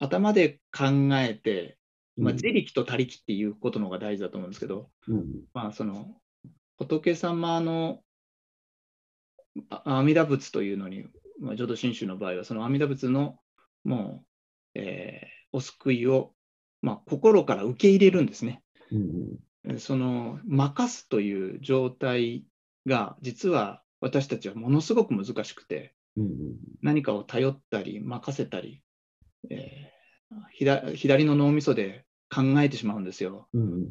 [0.00, 1.78] 頭で考えて、
[2.16, 6.16] まあ、自力と他力っていうことの方が大事だと思うんですけど、うん、まあ、その
[6.84, 8.00] 仏様の
[9.68, 11.06] 阿弥陀仏というのに、
[11.40, 13.38] まあ、浄土真宗の場合は、その阿弥陀仏の
[13.84, 14.24] も
[14.74, 16.32] う、えー、お救いを、
[16.80, 18.62] まあ、心から受け入れるんですね。
[19.64, 22.44] うん、その任すという状態
[22.86, 28.82] が、実は私たちはものすごく難しくて、うん、何かを頼ったり、任せたり、
[29.50, 33.48] えー、左の脳みそで考えてしまうんですよ。
[33.52, 33.86] うん、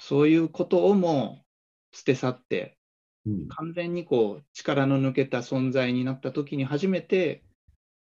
[0.00, 1.41] そういうことをも
[1.92, 2.76] 捨て去って、
[3.26, 7.42] うん、完全にこう力の抜けた存在になった時に初めて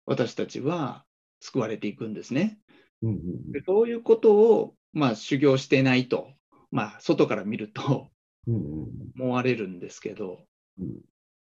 [0.04, 1.04] 私たちは
[1.40, 2.58] 救われていくんですね。
[3.02, 6.28] うんうん、でそういうことを、まあ、修行してないと、
[6.70, 8.08] まあ、外から見ると
[8.46, 10.40] 思われるんですけど、
[10.78, 11.00] うん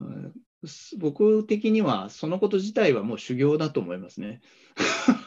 [0.01, 0.33] うん、
[0.99, 4.41] 僕的にはそのこと自体はもう修行だと思いますね。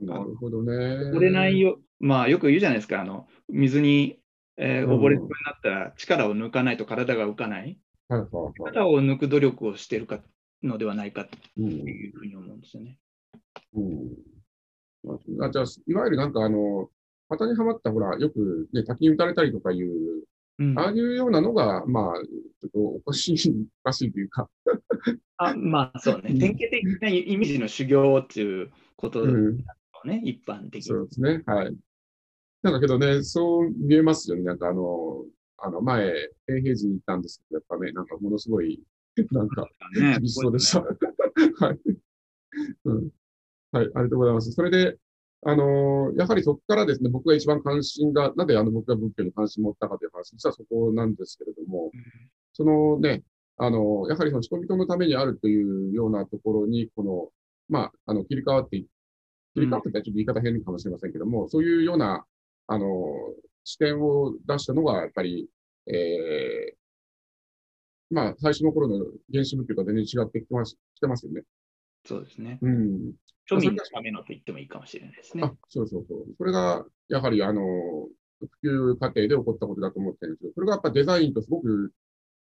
[0.00, 0.72] なるほどね。
[1.12, 4.18] 溺れないよ、まあよく言うじゃないですか、あの水に
[4.56, 7.78] えー、溺れそうになったら力を抜かないと体が浮かない。
[8.08, 10.20] はいはいはい、力を抜く努力をしているか
[10.62, 11.60] のではないかと。
[11.60, 12.98] いうふうに思うんですよね。
[13.74, 16.90] うん、あじゃあ、いわゆるなんかあの、
[17.30, 20.24] 型にはまった、ほら、よく、ね、滝に打たれたりとかいう、
[20.58, 22.14] うん、ああいうようなのが、まあ、
[22.60, 24.48] ちょっとおかしい、おかしいというか。
[25.38, 30.82] あまあ、そうね、典型的なイメージの修行っていうことね、うん、一般的に。
[30.82, 31.76] そうですね、はい。
[32.62, 34.42] なんかけどね、そう見えますよね。
[34.42, 35.24] なんかあの、
[35.58, 36.06] あの前、
[36.48, 38.80] 永平寺に行ったんですけど、やっぱね、なんかものすごい、
[39.32, 40.80] なんか、厳しそうでした。
[41.66, 41.78] はい。
[42.84, 43.10] うん。
[43.72, 44.52] はい、ありがとうございます。
[44.52, 44.96] それで、
[45.44, 52.02] あのやはりそこからですね、僕が一番関心が、なんであの僕が仏教に関心を持ったかという話、実はそこなんですけれども、うん、
[52.52, 53.24] そのね、
[53.56, 57.30] あのやはりその人々のためにあるというようなところに、この、
[57.68, 58.86] まあ、あの切り替わって切
[59.56, 62.24] り替わってたらちょっと言い方変かもしれませんけども、そういうような
[62.66, 62.86] あの、
[63.64, 65.48] 視点を出したのが、やっぱり、
[65.86, 71.42] えー、まあ、最初の頃の原子部というか全然違ってきてますきてますよね。
[72.04, 72.58] そうですね。
[72.60, 73.14] うん。
[73.50, 75.52] 庶民のためのと言ってもいいかもしれないですねあ。
[75.68, 76.26] そうそうそう。
[76.36, 77.62] それが、やはり、あの、
[78.62, 81.92] 普及過程で起こったことだと思ってるんですけど、それがやっぱデザインとすごく、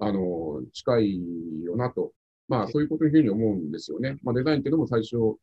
[0.00, 2.12] あの、近いよなと。
[2.48, 4.18] まあ、そういうこというふうに思うんですよね。
[4.22, 5.38] まあ、デザインっていうのも最初、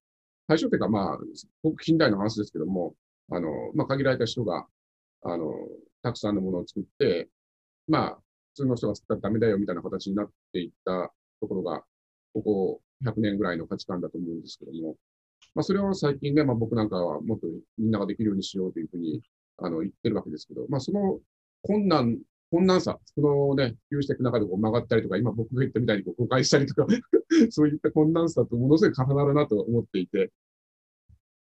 [0.47, 2.93] 最初っていうか、まあ、すごく近代の話ですけども、
[3.31, 4.67] あの、まあ、限られた人が、
[5.23, 5.53] あの、
[6.03, 7.29] たくさんのものを作って、
[7.87, 8.15] まあ、
[8.53, 11.83] 普通の人が作ったらダメだよみたいな形になっていったところが、
[12.33, 14.95] ここ100年ぐらいの価値観だと思うんですけども、
[15.55, 19.21] まあ、それを最近ね、まあ、僕なんかはもっとみんなができるようにしようというふうに
[19.57, 21.19] あの言ってるわけですけど、まあ、その
[21.63, 22.17] 困難、
[22.51, 26.85] 困難さ、そのね、普及していく中でこう曲がったりとか、今僕が言ったみたいにこう誤解したりとか、
[27.49, 30.31] そういった困難さとものすごい重なるなと思っていて、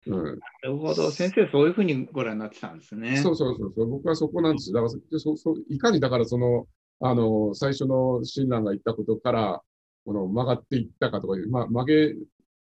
[0.08, 0.32] うん、な
[0.64, 1.12] るほど。
[1.12, 3.18] 先生、そういうふうにご覧になってたんですね。
[3.18, 4.82] そうそうそうそう、僕はそこなんですよ。
[4.82, 6.68] だからそそいかにだからその、
[7.02, 9.62] あの、最初の親鸞が言ったことから、
[10.06, 12.16] この曲がっていったかとかいう、まあ、曲げ、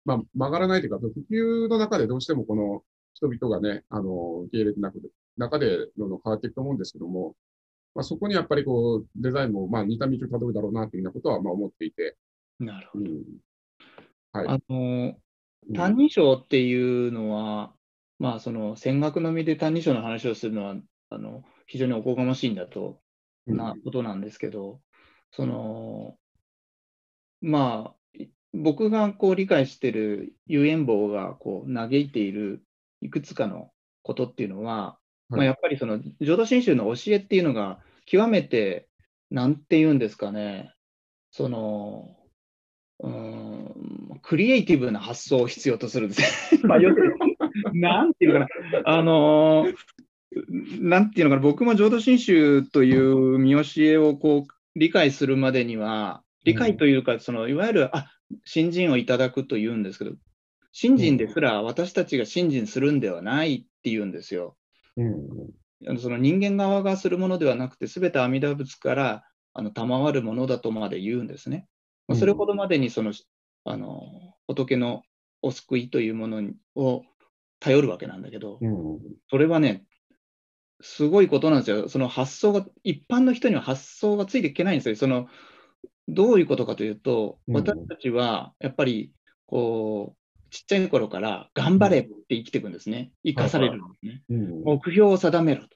[0.05, 2.83] まあ、曲がらないというか、普及の中でどうしてもこの
[3.15, 5.01] 人々がね、あの、受け入れてなく
[5.37, 7.37] 中でどんどん変わっていくと思うんですけども、
[7.95, 12.17] まあ、そこにやっぱりこう、デザインも、まあ、似た道をたどるだろうなというようなことは、まあ、思っていて、
[12.59, 13.05] なるほど。
[13.05, 13.25] うん。
[14.33, 14.49] はい。
[14.49, 14.75] あの、う
[15.07, 15.17] ん
[15.73, 17.73] 歎異抄っていうのは、
[18.19, 20.77] まあ、その、戦学のみで歎異抄の話をするのは、
[21.11, 23.01] あの、非常におこがましいんだと、
[23.47, 23.57] うん。
[23.57, 24.81] なことなんですけど、
[25.31, 26.17] その、
[27.41, 32.65] まあ、い僕がこう理解している遊園坊がこう嘆いている
[33.01, 33.71] いくつかの
[34.03, 34.99] ことっていうのは、
[35.29, 38.89] まあ、はいやっぱりその浄土真宗の教えっていうのが極めて、
[39.31, 40.75] なんて言うんですかね、
[41.31, 42.17] その、
[43.03, 46.61] うーん、クリエイティブな発想を必要とするんですね。
[46.69, 47.17] まあ、要する
[47.73, 48.47] に、なんていうのか
[48.83, 49.75] な、あのー
[50.81, 58.13] なんていうのかな、僕も浄土真宗という見教えをこう理解するまでには、理解というか、そのいわゆる、あ
[58.45, 60.13] 信心をいただくというんですけど、
[60.73, 64.57] 信心ですら私たちが信心するんではないっていうんですよ。
[64.97, 65.15] うん。
[65.89, 71.67] あのその人間側がするものではなくて、すべて阿弥陀仏からあの賜るものだとまで言うんですね。
[72.11, 73.13] まあそれほどまでにその、
[73.65, 75.03] あの仏の
[75.43, 77.03] お救いというものにを
[77.61, 78.99] 頼るわけなんだけど、うん。
[79.31, 79.85] それはね、
[80.81, 81.89] すごいことなんですよ。
[81.89, 84.97] その発想が、一般の人には発想がついていけないんですよ。
[84.97, 85.29] その
[86.09, 89.13] どういうことかというと、うん私たちはやっぱり
[89.47, 93.13] こう、ちっちゃい頃から頑張れって生きていくんですね。
[93.23, 94.23] 生かされるんですね。
[94.31, 94.63] うん。
[94.65, 95.69] 目標を定めろと。
[95.69, 95.71] うん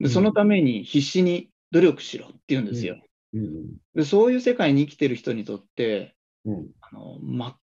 [0.00, 2.96] でそのために必死に努力しろって言うんですよ。
[3.34, 3.66] うん。
[3.94, 6.14] でそういう世界に生きてる人にとって、
[6.44, 6.66] うん。
[6.80, 7.56] あのま、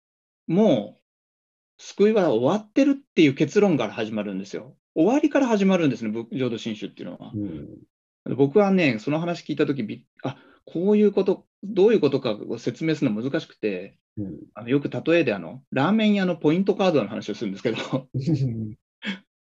[0.48, 4.76] もう救いは終わってるっていう結論から始まるんですよ。
[4.96, 7.32] 終わりから始まるんですね、仏浄土真宗っていうのは。
[7.34, 8.36] うん。
[8.36, 14.38] 僕はね、その話聞いたとき、びあこういうこと、どういうことかを説明するの難しくて、うん。
[14.54, 17.78] あのよく例えであの、ラーメン屋のポイントカードの話をするんですけど、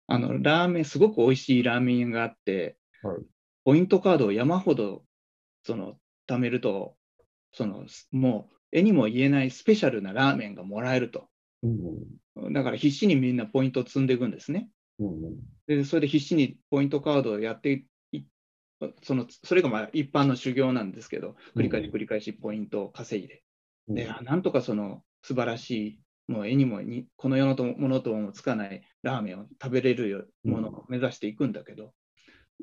[0.08, 3.24] あのラーメン、すごく美味しいラーメン屋があって、はい
[3.64, 5.04] ポイントカードを山ほど
[5.66, 5.96] その
[6.28, 6.96] 貯めると、
[7.52, 11.30] そのもう絵にも言えないスペシャルなラーメンがもらえると。
[11.62, 12.54] うん。
[12.54, 14.70] だから必死にみんなポイントを積んでいくんですね。
[15.00, 15.36] うん。
[15.68, 18.24] で、それで必死にポイントカードをやってい、
[19.02, 23.44] そのそれがまあ一般の修行なんですけど、繰り返し繰り返しポイントを稼いで、
[23.88, 31.94] で、あなんとかその素晴らしい、もう絵にもにこの世のとものともつかないラーメンを食べれるよものを目指していくんだけど、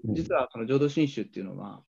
[0.05, 1.83] 実はその浄土真宗っていうのは、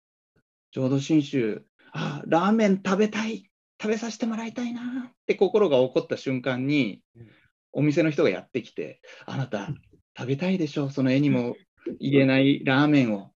[0.71, 3.49] 浄土真宗、あラーメン食べたい、
[3.81, 7.29] 食べさせてもらいたいなって心が起こった瞬間にうん、
[7.71, 9.69] お店の人がやってきて、あなた、
[10.17, 11.55] 食べたいでしょ、その絵にも
[11.99, 13.31] 言えないラーメンを。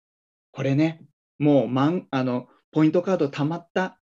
[0.52, 1.02] これね、
[1.38, 4.00] もうマンあのポイントカード貯まった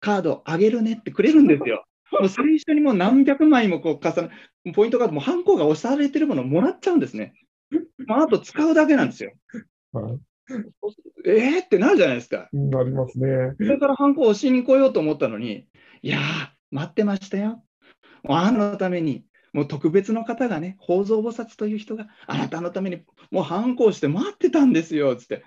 [0.00, 1.84] カードあげるねってくれるんですよ。
[2.20, 7.34] もう最初にもう何百枚もこう重ね、ポイントカードもハンコが押されてるものをもらっちゃうんですね。
[8.06, 9.32] まあ、あと使うだけなんですよ。
[10.48, 10.64] はい。
[11.26, 11.64] えー？
[11.64, 12.48] ってなるじゃないですか。
[12.52, 13.54] なりますね。
[13.58, 15.66] それからハンコを押しに来ようと思ったのに、
[16.02, 16.22] いやー、
[16.70, 17.62] 待ってましたよ。
[18.28, 25.44] あのために、もう特別の方がね、宝蔵菩薩という人があなたのためにもうハンコをして待ってたんですよ、つって。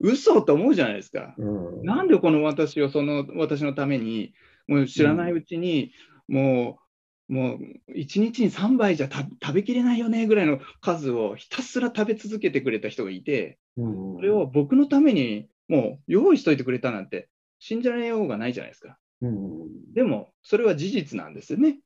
[0.00, 1.34] 嘘と思うじゃないですか。
[1.38, 1.84] うん。
[1.84, 4.32] なんでこの私をその私のために、
[4.66, 5.92] もう知らないうちに、
[6.28, 6.87] もう、
[7.28, 14.14] もう1日に3杯じゃ食食べきれないよねぐらいの数をひたすら食べ続けてくれた人がいて、うん。
[14.16, 18.98] それを僕のためにもう用意しといてくれたなんて信じられようがないじゃないですか。
[19.20, 19.92] うん。
[19.94, 21.80] でも、それは事実なんですよね。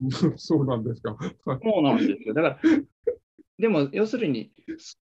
[0.36, 1.14] そうなんですか。
[1.14, 2.34] は いそうなんですよ。
[2.34, 2.60] だから、
[3.58, 4.52] でも要するに、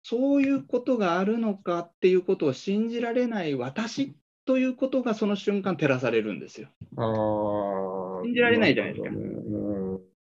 [0.04, 6.70] そういうことがあるのかっていうことを信じられない私ということがその瞬間照らされるんですよ。
[6.96, 8.07] ああ。
[8.24, 9.16] 信じられないじゃないですか。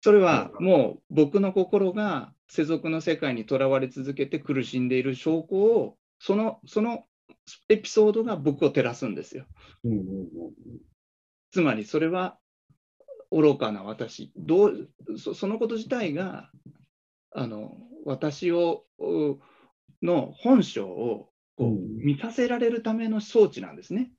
[0.02, 7.04] それはもう僕の心が世俗の世界にとらわれ続けて苦しんでいる証拠をそのその
[7.68, 9.44] エピソードが僕を照らすんですよ。
[11.52, 12.38] つまりそれは
[13.30, 14.32] 愚かな私。
[14.36, 16.50] どうそそのこと自体が
[17.32, 19.38] あの私をう
[20.02, 21.96] の本性をこううん。
[21.98, 24.12] 見させられるための装置なんですね。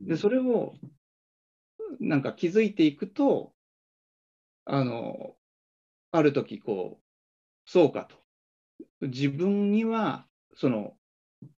[0.00, 0.74] でそれを
[2.00, 3.52] なんか気づいていくと
[4.64, 5.34] あの
[6.12, 8.16] ある時こうそうかと。
[9.00, 10.26] 自分には
[10.56, 10.94] その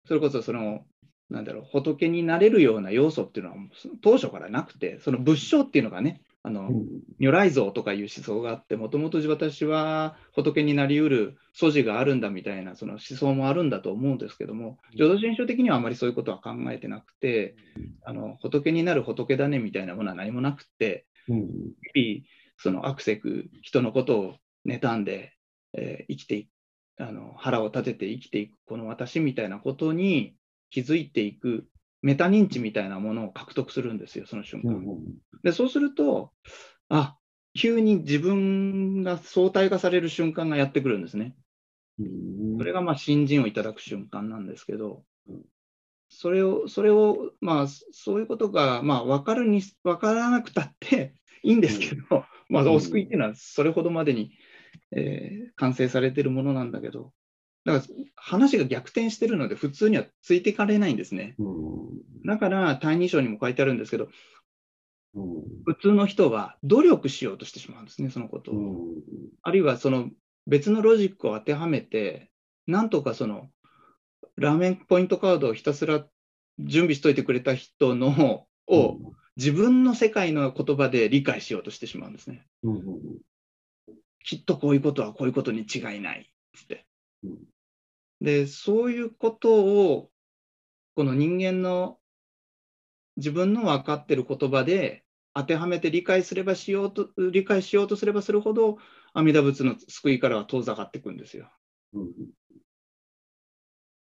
[0.07, 0.85] それこそその
[1.31, 3.57] なんだろう仏になれるような要素っていうのは
[4.03, 6.86] 当初からなくてその仏性っていうのがねあの、うん。
[7.18, 17.57] 如来像とかいう思想があって、もともと私は仏になりうる素地があるんだみたいなその思想もあるんだと思うんですけども、浄土真宗的にはあまりそういうことは考えてなくて、
[18.05, 21.49] あの仏になる仏だねみたいなものは何もなくて、うん。
[21.95, 22.26] 日々
[22.57, 24.34] そのアクセク、人のことを
[24.66, 25.32] 妬んで、
[25.74, 26.49] えー生きていく
[26.99, 30.34] あの、腹を立てて生きていくこの私みたいなことに
[30.70, 31.66] 気づいていく、
[32.03, 34.70] メタ認知みたいなものを獲得するんですよ、その瞬間。
[34.70, 35.05] うんうん
[35.44, 36.32] で、そうすると、
[36.88, 37.16] あ
[37.55, 41.36] 急に自分が相対化される瞬間がやってくるんですね。
[41.99, 45.42] うんそれがまあ新人をいただく瞬間なんですけどうん、
[46.09, 52.72] それを、それを、まあ、そういうことが、まあ、分かるに、分からなくたっていいんですけど、まあ、うん。
[52.74, 54.32] お救いっていうのはそれほどまでに、
[54.90, 57.12] えー完成されているものなんだけど、
[57.68, 61.34] だから話が逆転してるので、普通にはついていかれないんですね。
[61.38, 61.88] うん
[62.24, 64.08] だから、「歎異抄」にも書いてあるんですけど、
[65.14, 68.54] うん普通の人は努力しようとしてしまうんですね、そのことを。
[68.54, 68.58] う
[68.96, 69.02] ん
[69.42, 70.10] あるいはその
[70.46, 72.30] 別のロジックを当てはめて、
[72.66, 73.50] なんとかその
[74.36, 76.06] ラーメンポイントカードをひたすら
[76.58, 78.98] 準備しといてくれた人のを
[79.36, 82.46] 自分の世界の言葉で理解しようとしてしまうんですね。
[84.24, 86.86] きっとこういうことはこういうことに違いないっつって
[87.24, 87.38] うん。
[88.20, 90.10] で、そういうことを
[90.94, 91.98] この人間の
[93.16, 95.04] 自分の分かってる言葉で
[95.34, 98.78] 当てはめて理解すればしようと、理解しようとすればするほど
[99.12, 101.50] 阿弥陀仏の救いからは遠ざかっていくんですよ。
[101.92, 102.12] うん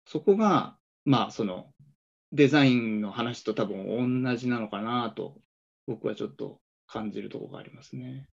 [0.07, 1.73] そこが、まあ、その
[2.33, 5.37] デザインの話と多分同じなのかなと、
[5.87, 8.29] 僕はちょっと感じるとこがありますね。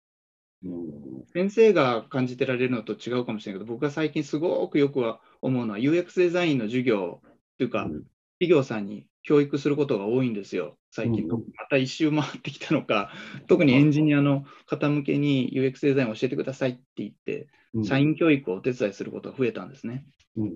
[0.64, 1.02] うん
[1.34, 7.22] 先生が感じてられるのと違うかもしれないけど、僕が最近すごくよくは思うのは UX デザインの授業
[7.58, 8.02] というか、うん
[8.40, 11.22] 企業さんに教育することが多いんですよ、最近。
[11.22, 11.38] うんま
[11.70, 13.12] た一周回ってきたのか、
[13.46, 20.06] 特にエンジニアの方向けに UX デザインを教えてくださいって言って、うん社員教育をお手伝いすることが増えたんですね。
[20.36, 20.52] うん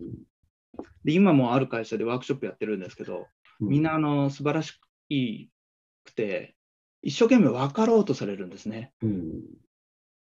[1.04, 3.28] で、今もある会社でワークショップやってるんですけど、
[3.60, 6.56] みんなあの素晴らしくて、
[7.02, 8.92] 一生懸命分かろうとされるんですね。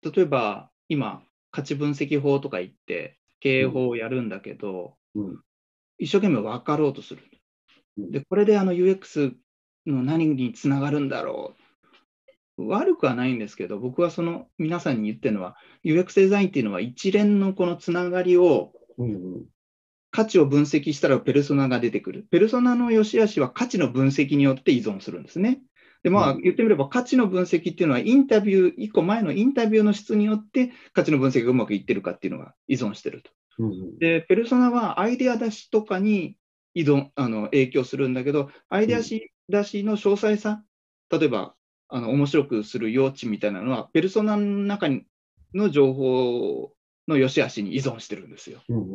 [0.05, 5.41] うん例えば、今、価値分析法とか言って、経営法をやるんだけど、うん
[6.03, 7.23] 一生懸命分かろうとする
[7.99, 8.11] うん。
[8.11, 9.35] で、これであの UX
[9.87, 11.55] の何につながるんだろ
[12.57, 12.69] う。
[12.69, 19.45] 悪くはないんですけど、僕はその皆さんに言ってるのは、UX デザインっていうのは一連のこのつながりをうん
[20.11, 22.27] 価値を分析したらペルソナが出てくる。
[22.31, 25.61] ペルソナの良し悪しは価値の分析によって依存するんですね。
[26.03, 33.31] で、まあうん言ってみれば価値の分析っていうのはインタビュー、一個前のインタビューの質によって価値の分析がうまくいってるかっていうのが依存してると。
[33.59, 36.37] うんで、ペルソナはアイデア出しとかに
[36.75, 40.63] 依存、あの影響するんだけど、アイデアし出しの詳細さ、
[41.11, 41.55] 例えば、
[41.89, 44.89] あの面白くする余地みたいなのは、ペルソナの中
[45.55, 46.73] の情報
[47.09, 48.61] の良し悪しに依存してるんですよ。
[48.69, 48.87] うん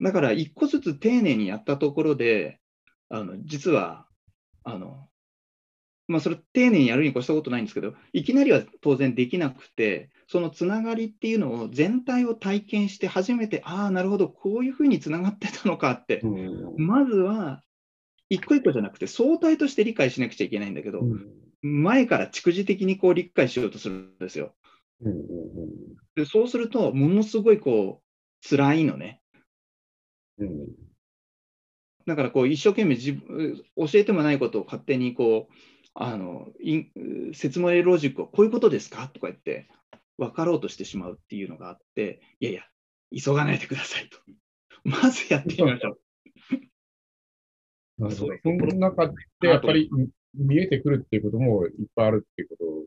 [0.00, 2.58] だから、一個ずつ丁寧にやったところで、
[3.08, 4.08] あの実は、
[4.64, 5.08] あの、
[6.12, 17.62] まあ、それ丁寧にやるに越したことないんですけど、いきなりは当然できなくて、そのつながりっていうのを全体を体験して初めて、ああ、なるほど、こういうふうにつながってたのかって、うんまずは、
[18.28, 21.00] 一個一個じゃなくて、相対として理解しなくちゃいけないんだけど、
[21.62, 24.54] 前から蓄次的にこう理解しようとするんですよ。
[25.00, 25.14] うん
[26.14, 29.22] でそうすると、ものすごいこう、辛いのね。
[30.38, 30.66] うん
[32.06, 35.54] だからこう一生懸命自分教えてもないことを勝手にこう
[35.94, 36.48] あの
[37.34, 39.08] 説明ロジックをこういうことですか？
[39.08, 39.68] とか言って
[40.18, 42.62] 分かろうとしてしまうっていうのがあっていやいや
[43.14, 44.18] 急がないでくださいと。
[44.84, 46.00] まずやってみましょう。
[47.98, 48.26] なるほど。
[48.28, 49.08] そうその中
[49.40, 49.90] でやっぱり
[50.34, 52.86] 見えてくるっていうこともいっぱいあるっていうことを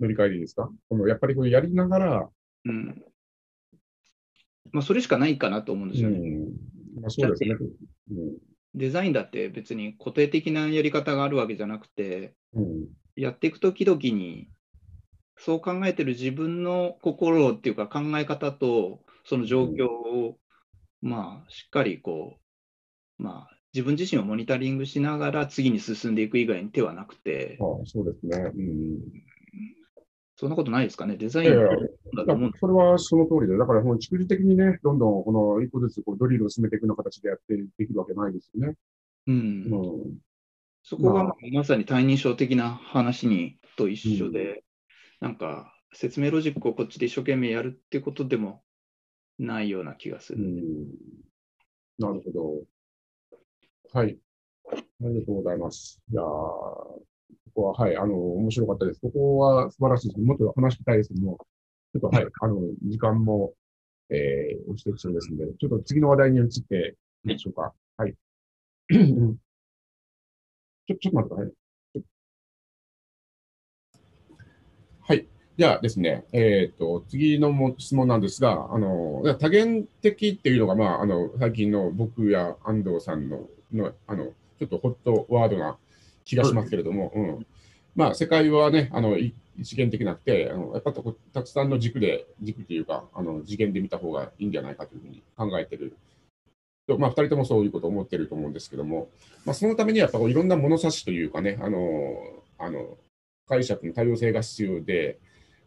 [0.00, 0.70] 乗り換えでいいですか？
[0.88, 2.30] このやっぱりこれやりながら、
[2.64, 3.04] うん、
[4.72, 6.18] まあ、それしかないかなと思うんですよね。
[6.18, 7.00] うん。
[7.00, 7.56] まあ、そうですね。
[8.10, 8.36] うん
[8.74, 14.48] デザインだって別に固定的なやり方があるわけじゃなくて、うんやっていくとき々に、
[15.36, 20.38] そう考えてる自分の心っていうか考え方と、その状況を、
[21.00, 22.38] まあ、しっかりこ
[23.18, 28.50] う、まあ、自分自身をモニタリングしながら次に進んでいく以外に手はなくて、あそうですね。
[28.54, 28.98] うん
[30.42, 31.54] そんなことないですかね、デザイン
[32.16, 38.74] だと思うそれはその通りで、だから、もう蓄次的にね、どんどんこの一個ずつこうドリルを進めていくような形でやってできるわけないですよね。
[39.28, 39.38] うんう
[40.08, 40.18] ん
[40.82, 44.64] そこがまさに対認証的な話にと一緒で、
[45.20, 48.64] なんか説明ロジックをこっちで一生懸命やるってことでも
[49.38, 50.42] ないような気がする。
[50.42, 50.86] うん
[52.00, 52.66] なるほ
[53.92, 53.96] ど。
[53.96, 54.18] はい。
[54.72, 56.02] ありがとうございます。
[56.10, 57.11] いやー
[57.54, 59.00] ここは、はい、あの、面白かったです。
[59.00, 60.20] ここは素晴らしいです。
[60.20, 61.38] もっと話したいですけども、
[61.92, 63.52] ちょっと、はい、あの、時間も、
[64.10, 67.72] えー、押してきそうですので、ちょっと次の話題に移っていいでしょうか。
[67.96, 68.14] はい。
[68.88, 71.52] ちょ、ちょっと待ってください。
[75.00, 75.26] はい。
[75.58, 85.78] じゃあですね、えっ、と、次のも質問なんですが、あの、多元的っていうのが、まあ、あの、最近の僕や安藤さんの、の、あの、ちょっとホットワードな
[86.24, 87.46] 気がしますけれども、うん。
[87.94, 91.02] まあ、世界はね、あの、い一元的なくて、あのやっぱた
[91.34, 95.94] たくさんの軸で、軸というか、あの、次元で見た方がいいんじゃないかというふうに考えてる。
[96.86, 99.08] とまあ、二人ともそういうことを思ってると思うんですけども、
[99.44, 102.16] まあ、そのためにはやっぱこういろんな物差しというかね、あの、
[102.58, 102.96] あの、
[103.48, 105.18] 解釈の多様性が必要で、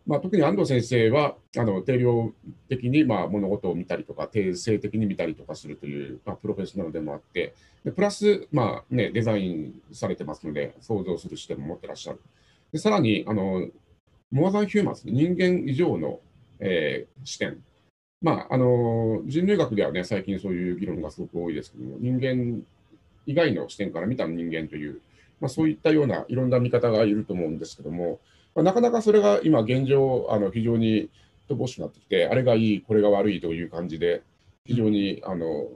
[0.07, 2.31] まあ、特に安藤先生はあの定量
[2.69, 12.21] 的にまあ物事を見たりとか、定性的に見たりとかするという、まあ、プロフェッショナルでもあって、でプラス、まあね、デザインされてますので、想像する視点も持ってらっしゃる。
[12.71, 13.67] でさらにあの、
[14.31, 16.19] モアザンヒューマンス、人間以上の、
[16.59, 17.63] えー視点。
[18.21, 22.63] まあ、あの人類学ではね、最近そういう議論がすごく多いですけども、人間
[23.25, 25.01] 以外の視点から見た人間という、
[25.39, 28.19] まあ、そういったようないろんな見方がいると思うんですけども、
[28.55, 31.09] まあ、なかなかそれが今現状、あの非常に
[31.49, 34.23] 乏しくなってきて、あれがいい、これが悪いという感じで、
[34.65, 35.67] 非常に、あの、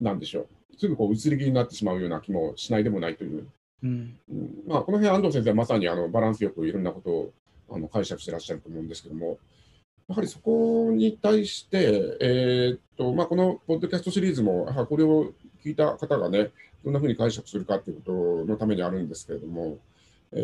[0.00, 3.46] なんでしょう、すぐこう移り気になってしまうような気もしないでもないという、
[3.82, 4.16] うん。
[4.30, 4.62] うん。
[4.66, 7.32] まあ、この辺安藤先生はまさにあのバランスよくいろんなことを
[7.70, 9.38] あの解釈してらっしゃると思うんですけども、
[10.08, 15.32] やはりそこに対して、えーっとまあ、このポッドキャストシリーズも、これを
[15.64, 16.50] 聞いた方がね、
[16.84, 19.78] どんなふうに解釈するかということのためにあるんですけれども、
[20.32, 20.38] え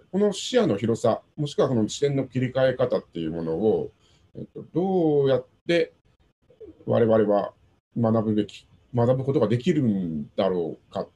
[0.00, 3.90] ーこの視野の広さ、もしくはこの視点の切り替え方っていうものを、
[4.36, 5.92] えっと、どうやって
[6.86, 7.52] 我々は
[7.98, 11.08] 学ぶべき、学ぶことができるんだろうか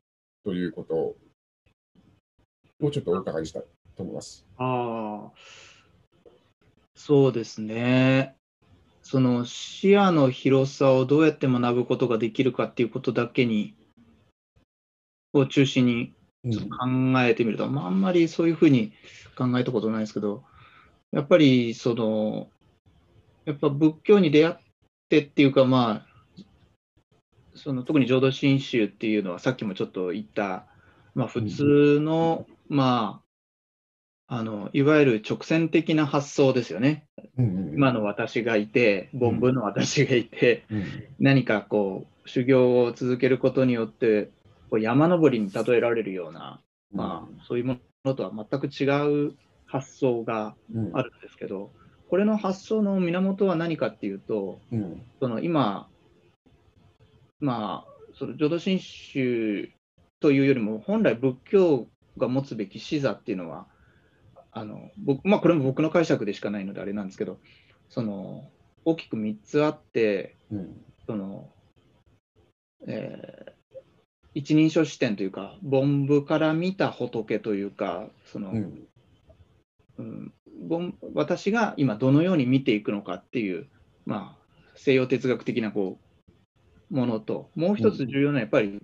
[0.42, 0.96] ということ
[2.84, 4.44] をちょっとお伺いしたいと思います。
[4.56, 5.32] ああ、
[6.96, 8.34] そうですね。
[9.02, 13.76] その視野の広さをどうやって学ぶことができるかっていうことだけに、
[15.32, 16.17] を中心に
[16.51, 16.86] ちょっと考
[17.22, 18.92] えてみると、まあ、あんまりそういうふうに
[19.36, 20.44] 考えたことないですけど、
[21.12, 22.49] やっぱりその、
[23.44, 24.57] やっぱ仏教に出会っ
[25.09, 26.42] てっていうか、まあ、
[27.55, 30.66] その特に浄土真宗っていうのは、さっきもちょっと言った、
[31.14, 33.28] まあ、普通の、まあ、
[34.30, 37.07] あのいわゆる直線的な発想ですよね。
[37.38, 40.84] うんうん今の私がいて、凡夫の私がいて、うん。
[41.20, 44.30] 何かこう、修行を続けることによって、
[44.70, 46.60] こう山登りに例えられるような、
[46.92, 49.34] まあ、そういうものとは全く違う
[49.66, 50.90] 発想がうん。
[50.96, 51.70] あるんですけど、
[52.08, 55.02] これの発想の源は何かっていうと、うん。
[55.20, 55.88] その今、
[57.40, 59.70] まあ、その浄土真宗
[60.20, 63.66] というよりも、本来仏教が持つべき視座っていうのは、
[64.50, 67.38] あの僕まあ、これも僕の解釈でしかないのであれなんですけど、
[67.90, 68.48] その
[68.84, 70.84] 大きく3つあって、うん。
[71.06, 71.50] その、
[72.86, 73.57] えー
[74.35, 78.89] 一人称視点というか、凡夫から見た仏というか、その、うん。
[79.99, 80.33] うん
[80.68, 83.68] 凡私が今どのように見ていくのかっていう、
[84.07, 85.99] まあ、西洋哲学的なこ
[86.91, 88.81] うものと、もう一つ重要なのはやっぱり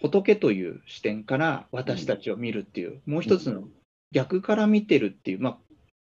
[0.00, 3.64] 仏という視点から私たちを見るっていう、もう一つの
[4.12, 5.58] 逆から見てるっていう、まあ、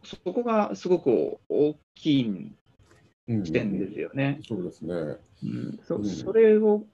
[0.04, 2.52] そこがすごく大きい
[3.28, 3.46] うん。
[3.46, 4.40] 視点ですよね。
[4.48, 4.94] そうですね。
[4.94, 6.06] うんそうん。
[6.06, 6.86] それを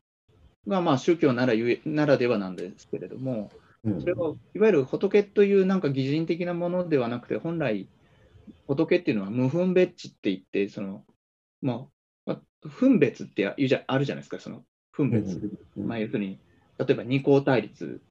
[0.68, 3.52] がまあ宗教ならゆえならではなんですけれども、
[3.84, 4.02] うん。
[4.02, 7.88] それをいわゆる仏というなんか擬人的なものではなくて、本来、
[8.68, 11.04] 仏っていうのは無分別地って言って、その
[11.62, 11.86] まあ、
[12.26, 15.38] まあ分別ってあるじゃないですか、その分別。
[15.78, 15.88] うん。
[15.88, 16.40] まあ、要するに、
[16.78, 18.02] 例えば二項対立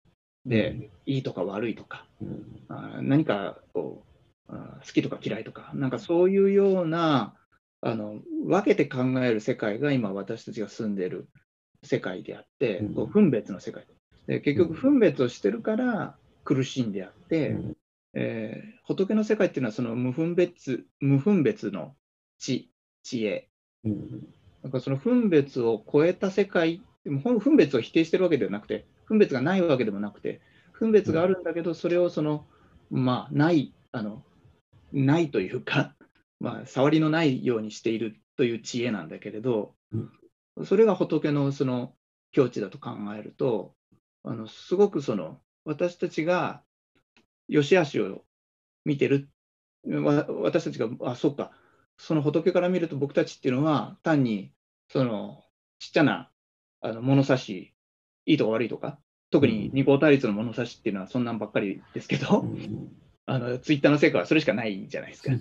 [0.45, 2.43] で、いいとか悪いとか、うん。
[2.69, 4.05] あー何かこ
[4.49, 7.35] うあー好きとか嫌いとか、なんかそういうような
[7.81, 11.29] あの分けて考える世界が今私たちが住んでる
[11.83, 13.07] 世界であって、うん。
[13.11, 13.87] 分別の世界。
[14.27, 14.77] で結局うん。
[14.77, 17.77] 分別をしてるから苦しんであって、うん。
[18.15, 21.95] えー仏の世界っていうのはその無分別無分別の
[22.39, 22.71] 知
[23.03, 23.49] 知恵。
[23.85, 24.27] うん。
[24.63, 30.41] なんかその分別を超えた世界でも分別を否定してるわけではなくて分別がないわけでもなくて
[30.73, 32.45] 分別があるんだけどそれをその
[32.91, 34.23] まあないあの
[34.93, 35.95] ないというか、
[36.41, 39.75] まあ、触りのないようにしているという知恵なんだけれど、
[40.65, 41.95] それが仏のその
[42.33, 43.75] 境地だと考えると
[44.25, 46.63] あのすごくその私たちが
[47.49, 48.25] 良し悪しを
[48.85, 49.29] 見てる
[49.85, 51.53] わ私たちがあそうか
[51.99, 54.53] その仏から見ると僕たちっていうのは単に
[54.89, 55.43] その
[55.79, 56.31] ちっちゃな
[56.81, 57.75] あの物差し
[58.27, 58.99] いいとか悪いとか
[59.31, 62.45] 特に二項対立の物差しっていうのはそんなんばっかりですけど、
[63.25, 65.33] あのツイッターの成果はそれしかないじゃないですか。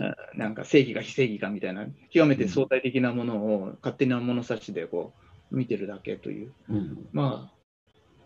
[0.00, 5.12] あ なんか正義か非正義かみたいな極めて相対的なものを勝手な物差しでこ
[5.50, 7.50] う見てるだけといううんま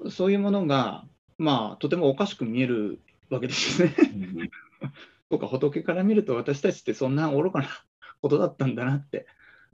[0.04, 1.06] あそういうものが
[1.38, 3.94] まあとてもおかしく見えるわけですよね。
[5.30, 7.68] そうか仏から見ると私たちってそんな愚かな
[8.20, 9.26] ことだったんだなって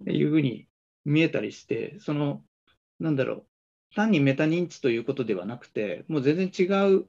[0.06, 0.68] いうふうに
[1.04, 2.44] 見えたりしてその
[3.00, 3.44] なんだろう
[3.96, 6.64] 単にメタ認知ということではなくてもう全然違
[6.94, 7.06] う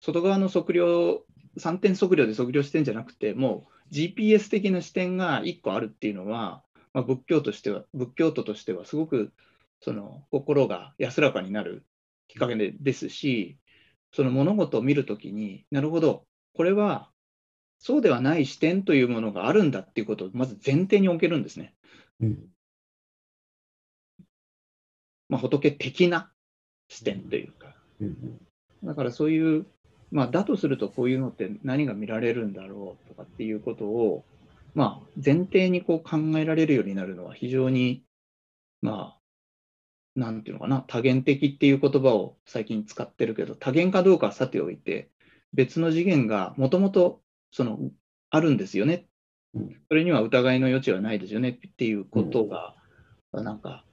[0.00, 1.24] 外側の測量
[1.58, 9.32] 3点測量で測量してんじゃなくてもう GPS 的な視点が1個あるっていうのは、まあ、仏教としては仏教徒としてはすごく
[9.80, 11.84] その心が安らかになる
[12.28, 13.58] きっかけでですし
[14.12, 17.10] その物事を見るときになるほどこれは
[17.78, 21.74] そうではない視点というものがあるんだっていうことをまず前提に置けるんですね。
[22.20, 22.48] うん
[25.28, 26.32] まあ、仏的な
[26.88, 27.74] 視点というか。
[28.00, 28.40] うん
[28.84, 29.66] だからそういう、
[30.10, 34.24] まあ、だとするとこういうのって何が見られるんだろうとかっていうことを、
[34.74, 38.04] まあ、前提にこう考えられるようになるのは非常に、
[38.80, 39.18] まあ、
[40.18, 45.10] なんていうのかな、多元的っていう言葉を最近使ってるけど、多元かどうかはさておいて、
[45.52, 47.78] 別の次元がもともとその
[48.30, 49.06] あるんですよね
[49.54, 49.76] うん。
[49.88, 52.74] それには疑いの余地はないですよねっていうことが、
[53.32, 53.84] なんか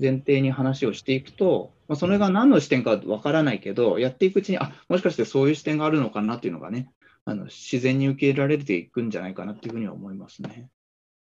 [0.00, 6.90] 前提に話をしていくと、まあ、それが何の視点かわからないけど、やっていくうちに、あもしかしてそういう視点があるのかなっていうのがね、
[7.24, 10.68] あの自然に受け入れられていくんじゃないかなっていうふうには思いますね。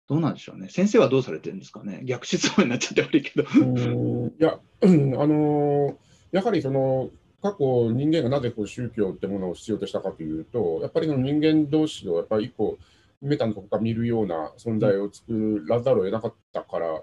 [0.09, 0.69] どうなんでしょうね。
[0.69, 2.03] 先生はどうされてるんですかね。
[2.05, 3.45] 逆質問になっちゃって悪いけど。
[3.45, 5.95] いや、うんあのー
[6.33, 7.11] やはりその
[7.43, 12.79] 過去、人間がなぜこう宗教ってものを必要としたかというと、やっぱりその人間同士をやっぱり一個、
[13.21, 17.03] メタのとこから見るような存在を作らざるを得なかったから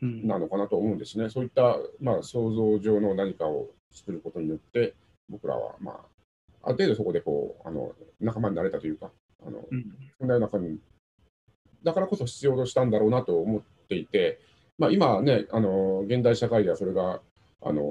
[0.00, 1.30] なのかなと思うんですね。
[1.30, 4.94] そういった、まあ、想像上の何かを作ることによって、
[5.28, 5.96] 僕らは、まあ、
[6.62, 9.10] ある程度そこでこうあの仲間になれたというか、
[9.46, 9.84] あのうん。
[10.18, 10.78] そんなような感じ。
[11.82, 14.40] だからこそ必要としたんだろうなと思っていて、
[14.78, 17.20] まあ、今ね、あの現代社会ではそれが
[17.62, 17.84] あの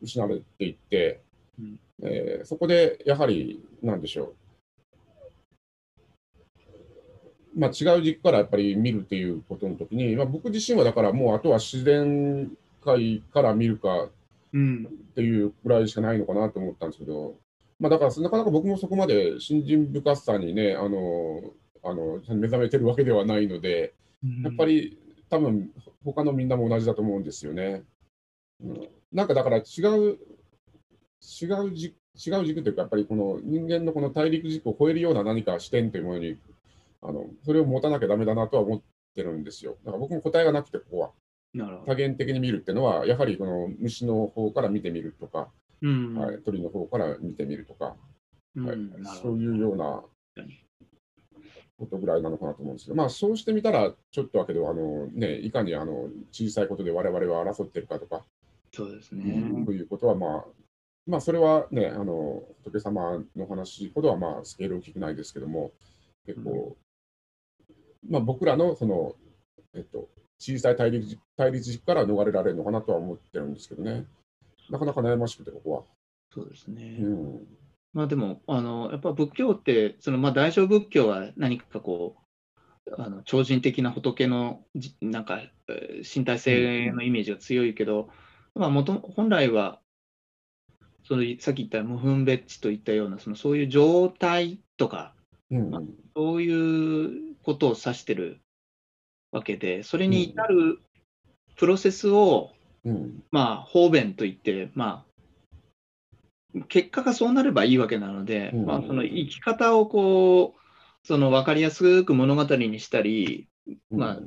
[0.00, 1.20] 失われていって、
[1.58, 1.78] うん。
[2.02, 4.34] えーそこでやはり、なんでしょう、
[7.54, 12.50] まあ、違う軸からやっぱり見るっていうことの時に、まあ、僕自身はだからもうあとは自然
[12.84, 14.08] 界から見るか
[14.52, 17.36] うんっていうぐらいしかないのかなと思ったんですけど、
[17.78, 21.42] まあ、だからなかなか僕もそこまで信心深さにね、あの
[21.84, 23.94] あの目覚めてるわけではないので、
[24.44, 24.98] やっぱり
[25.28, 25.70] 多分
[26.04, 27.82] 他のみんなも同じだと思うんですよね。
[28.62, 30.18] うん、なんかだから違う、
[31.20, 36.36] 違う軸違う軸というか、やっぱりこの人間のこの大陸軸を超えるような何か視点というものに、
[37.02, 38.82] あのそれを持たなきゃだめだなとは思っ
[39.14, 39.76] てるんですよ。
[39.84, 41.10] だから僕も答えがなくて、ここは。
[41.86, 45.50] 多元的に見るっていうのは、やはりこの虫の方から見てみるとか、
[45.82, 47.96] うんはい、鳥の方から見てみるとか、
[48.56, 48.78] うんはい
[49.22, 50.02] そういうような
[51.78, 58.24] ことぐらいなのかなと思うんですけど、まあ、そうしてみたら、ちょっとだけど、あのね、いかにあの小さいことで我々は争ってるかとか、
[58.72, 59.34] そうですとね。
[59.34, 60.44] いうことは、まあ、
[61.06, 65.72] まあ、それはね、あの仏様の話ほどは、まあ、スケール大きくないですけども、
[66.26, 66.76] 結構、
[68.08, 69.14] まあ、僕らのその、
[69.74, 74.06] えっと、小さい対立対立軸から逃れられるのかなとは思ってるんですけどね、
[74.70, 75.82] なかなか悩ましくて、ここは。
[76.34, 76.98] そうですね。
[77.00, 77.46] うん
[77.94, 82.16] まあでも、あのやっぱ仏教って、そのまあ大乗仏教は何かこ
[82.86, 88.08] う、あの超人的な仏のじなんかえー身体性のイメージが強いけど、
[88.54, 89.80] まあ元本来は、
[91.04, 95.14] そのさっき言った無分別地といったような、そのそういう状態とか、
[95.50, 95.70] うん
[96.16, 98.40] そういうことを指してる
[99.30, 100.80] わけで、それに至る
[101.56, 102.50] プロセスを、
[102.84, 103.22] うん。
[103.30, 105.04] まあ、方便といって、ま
[106.54, 108.66] あ、結果がそうなればいいわけなので、うん。
[108.66, 110.54] まあ、その生き方をこ
[111.04, 113.48] その分かりやすく物語にしたり、
[113.90, 114.18] ま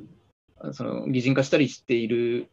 [0.60, 2.50] あ、その擬人化したりしている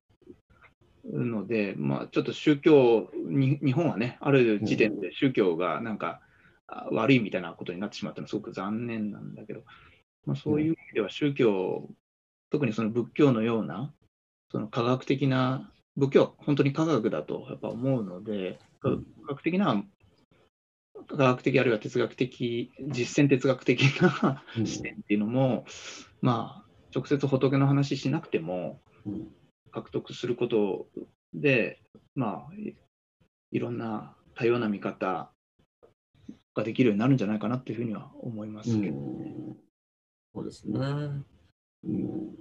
[1.05, 6.21] ので、まあ、ちょっと宗教に、日本はね、ある時点で宗教がなんか
[6.67, 9.63] あ悪いみたいなことになってしまったのはすごく残念なんだけど、
[10.25, 11.89] まあ、そういう意味では宗教、
[12.49, 13.93] 特にその仏教のような、
[14.51, 18.97] その科学的な、仏教は本当に科学だとやっぱ思うので、科
[19.27, 19.83] 学的な、
[21.07, 25.65] 科学的あるいは哲学的、実践哲学的な視点っていうのも、
[26.21, 28.79] まあ、直接仏の話しなくても、
[29.71, 30.87] 獲得すること
[31.33, 31.81] で、
[32.15, 32.53] まあ、
[33.51, 35.31] いろんな多様な見方
[36.55, 39.57] ができるようになるんじゃないかなっていうふうには思いますけど、うん
[40.33, 40.79] そうですね。
[41.85, 42.35] うん、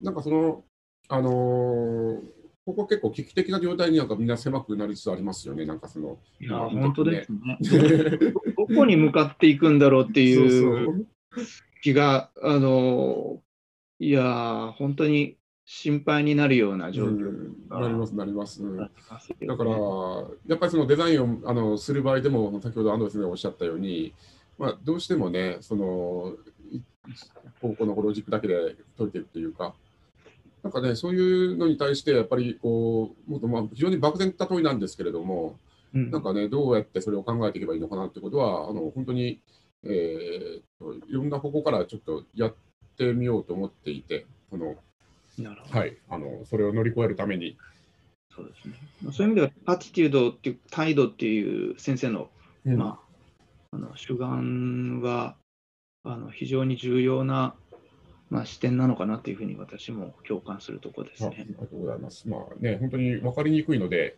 [0.00, 0.64] なんかその、
[1.08, 2.36] あのー
[2.66, 6.18] ここ結構危機的な状態になんかみんな狭くなりつつありますよね、なんかその。
[6.40, 7.38] いや、うん本当ですね。
[8.58, 11.06] どこに向かっていくんだろうってそういう
[11.80, 13.40] 気が、あの、
[14.00, 16.94] いや、本当に心配になるようなそう。
[16.94, 18.60] 状況うんなります、なります。
[18.60, 24.12] になりますよねだから、やっぱりそのデザインをあのする場合でも、先ほど安藤先生がおっしゃったように、
[24.58, 26.34] まあ、どうしてもね、その
[26.70, 26.82] い
[27.60, 29.74] 高校のロジックだけで解いてるっていうか、
[30.62, 35.58] なんかね、そういうのに対して、やっぱりこう、もっとまあ非常に漠然た問いなんですけれども、
[35.94, 39.40] うんなんかね、どうやってそれを考えていけばいいのかなってことは、あの本当に、
[39.84, 42.54] えーと、いろんな方向からちょっとやっ
[42.98, 44.76] てみようと思っていて、その。
[45.70, 47.56] はい、あのそれを乗り越えるために。
[48.34, 48.74] そうですね。
[49.02, 52.30] まあそういう意味では、アティテュードっていう態度っていう先生の
[52.66, 52.98] うんま
[53.72, 55.36] あ、あの主眼は
[56.06, 57.54] あの非常に重要な、
[58.30, 61.54] まあ、視点なのかなというふうに私も共感するところですああねり。
[61.54, 62.28] がとうございます。
[62.28, 64.16] まあね、本当に分かりにくいので、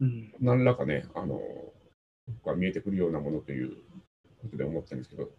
[0.00, 1.40] うん、何らかね、あの、
[2.44, 3.70] が見えてくるようなものという
[4.42, 5.30] ことで思ったんですけど、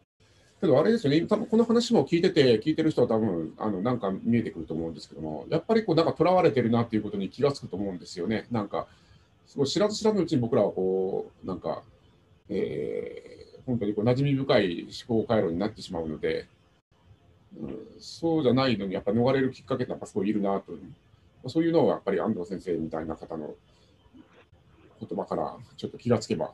[0.59, 8.47] けどあれですよね、多分この話も聞いてて、聞いてる人は多分、あの、なんか見えてくると思うんですけども、やっぱりこう、なんか囚われてるなっていうことに気がつくと思うんですよね。
[8.51, 8.87] なんか、
[9.45, 11.83] すごい知らず知らずのうちに僕らはこう、なんか、
[12.49, 16.47] えー本当にこう馴染み深い思考回路になってしまうので、
[17.59, 20.73] うんそうじゃないのに、やっぱ逃れるきっかけってやっぱすごいいるなと。
[21.49, 23.55] そういうのをやっぱり安藤先生みたいな方の
[24.99, 26.51] 言葉からちょっと気がつけば、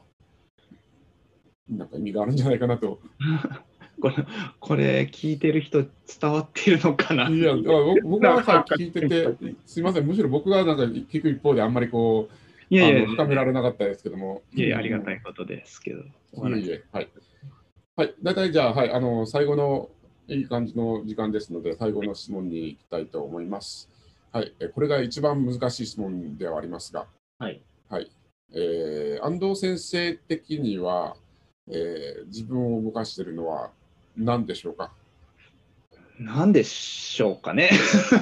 [1.69, 2.99] なんか意味があるんじゃないかなと。
[3.99, 4.15] これ
[4.59, 5.89] これ聞いてる人伝
[6.31, 7.29] わっているのかな？
[7.29, 14.41] いや、僕僕ははい聞いてて、すみません、むしろ僕がなんか聞く一方であんまりこう、いやいや深められなかったですけども。
[14.53, 16.01] いやいやありがたいことですけど。
[16.01, 16.03] い
[16.53, 17.09] えいえ、はい。
[17.95, 19.89] はい、大体じゃあ、はい、あの、最後の
[20.27, 23.89] いい感じの時間ですので、最後の質問に行きたいと思います。
[24.33, 27.07] はい、えこれが一番難しい質問ではありますが、
[27.39, 27.61] はい。
[27.89, 28.11] はい。
[28.53, 31.15] えー安藤先生的には、
[31.69, 33.71] えー自分を動かしているのは
[34.17, 34.91] 何でしょうか？
[36.19, 37.69] 何でしょうかね。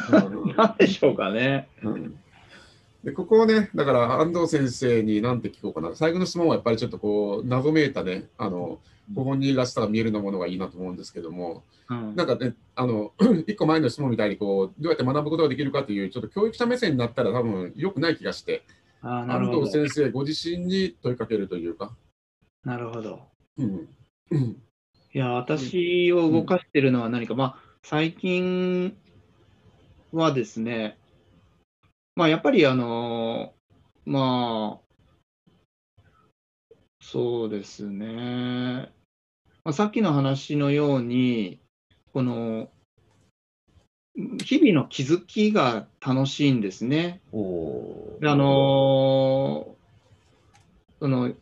[0.57, 1.67] 何でしょうかね。
[1.83, 2.19] うん
[3.05, 5.95] でここをね、だから安藤先生に何て聞こうかな。
[5.95, 8.79] 最後の質問はやっぱりちょっとこう、謎めいたね、あの、
[9.13, 12.15] ご本人らしさが見えるようなものがいいなと思うんですけども、うん。
[12.15, 13.13] なんかね、あの、
[13.45, 18.63] 一個前の質問みたいにこう、どうやって学ぶことができるかという、ちょっと教育者目線になったら多分良くない気がして、
[19.03, 19.71] 安藤。
[19.71, 21.95] 先生ご自身に問いかけるというか、
[22.63, 23.21] なるほど。
[25.13, 28.97] いや、私を動かしてるのは何か、まあ、最近
[30.11, 30.97] はですね、
[32.15, 33.53] まあ、やっぱり、あの、
[34.05, 34.85] まあ、
[37.01, 38.89] そうですね、
[39.63, 41.59] まあ、さっきの話のように、
[42.13, 42.69] この、
[44.15, 47.21] 日々の気づきが楽しいんですね。
[48.23, 49.75] あの
[51.01, 51.33] その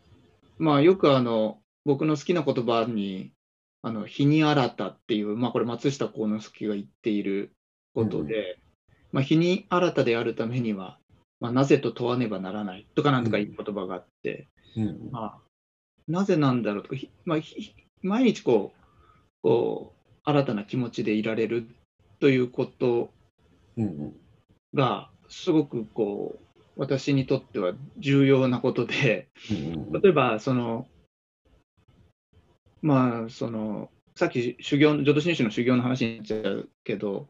[0.58, 3.32] まあ、よくあの僕の好きな言葉に
[3.84, 7.54] 「あの日に新た」っていう、まあ、これ松下幸之助が言っている
[7.94, 8.58] ことで、
[9.14, 10.98] まあ、日に新たであるためには、
[11.40, 15.10] まあ、なぜと問わねばならないとかなんとかいう言葉があって、うん。
[15.12, 15.42] まあ、
[16.08, 18.84] なぜなんだろうとか、ひまあ、ひ毎日こう
[19.44, 21.68] こう新たな気持ちでいられる
[22.20, 23.12] ということ
[23.78, 24.16] うんうん。
[24.74, 30.02] がすごくこう私にとっては重要なことでうん。
[30.02, 30.88] 例えばその
[32.82, 37.28] まあそのさっき修行の浄土真宗の修行の話になっちゃうけど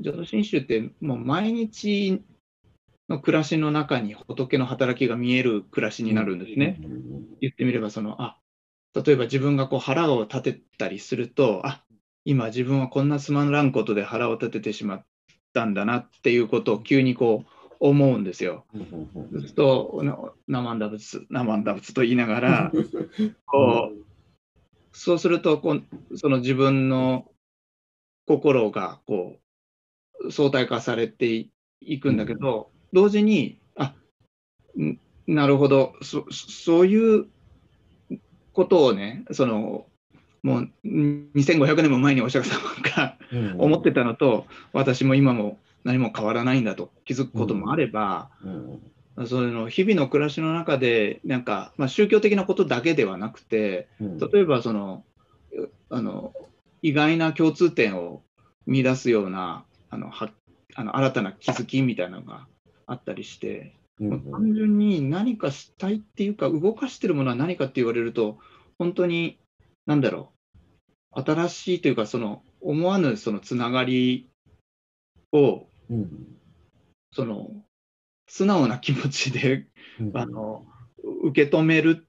[0.00, 2.22] 浄土真宗ってもう毎日
[3.08, 6.80] の暮らしの中に仏の働きが見える暮らしになるんですね。
[7.40, 8.38] 言ってみればそのあ
[8.94, 11.82] 例えば自分がこう腹を立てたりするとあ
[12.24, 15.04] 今自分はこんなつまらんことで腹を立ててしまっ
[15.52, 18.64] たんだなっていうことを急にこう思うんですよ。
[18.74, 20.02] うんうんうんそうすると
[20.46, 22.72] な生んだ仏生んだ仏と言いながら
[23.44, 24.04] こう
[24.92, 27.28] そうするとこう、その自分の
[28.26, 29.43] 心がこう
[30.30, 31.48] 相対化されて
[31.80, 33.94] いくんだけど、同時に、あ
[34.78, 35.94] んなるほど。
[36.02, 37.26] そ、そういう
[38.52, 39.86] ことをね、その
[40.44, 42.60] もう2500年も前にお釈迦様
[42.96, 43.60] がうん。
[43.60, 48.30] 思ってたのと、私も今も何も変わらないんだと気づくこともあれば、
[49.16, 49.26] うん。
[49.26, 54.18] その日々の暮らしの中で、なんか、まあ、宗教的なことだけではなくて、うん。
[54.18, 55.02] 例えばその
[55.56, 56.34] うあの
[56.82, 58.22] 意外な共通点を
[58.66, 59.64] 見出すような
[59.94, 60.30] あのは
[60.74, 62.46] あの新たな気づきみたいなのが
[62.86, 68.38] あったりして、うんもう単純に何かしたいっていうか動かしてるものは何かって言われると
[68.76, 69.38] 本当に
[69.86, 70.32] 何だろ
[71.14, 74.28] う新しいというかその思わぬそのつながり
[75.32, 76.10] をうん。
[77.12, 77.50] その
[78.26, 79.68] 素直な気持ちで
[80.00, 80.66] うんあの
[81.22, 82.08] 受け止める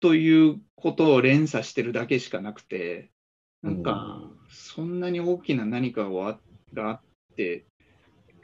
[0.00, 3.10] ということを連鎖してるだけしかなくて、
[3.62, 7.00] なんか、そんなに大きな何かがあっ
[7.34, 7.66] て、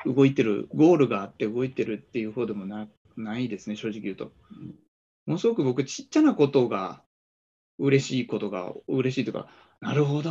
[0.05, 4.33] 動いてる、ゴールがあって動いてるっていう方でもなないですね、正直言うと。
[5.27, 7.03] ものすごく僕、ちっちゃなことが
[7.79, 9.49] 嬉しいことが嬉しいとか、
[9.81, 10.31] なるほど、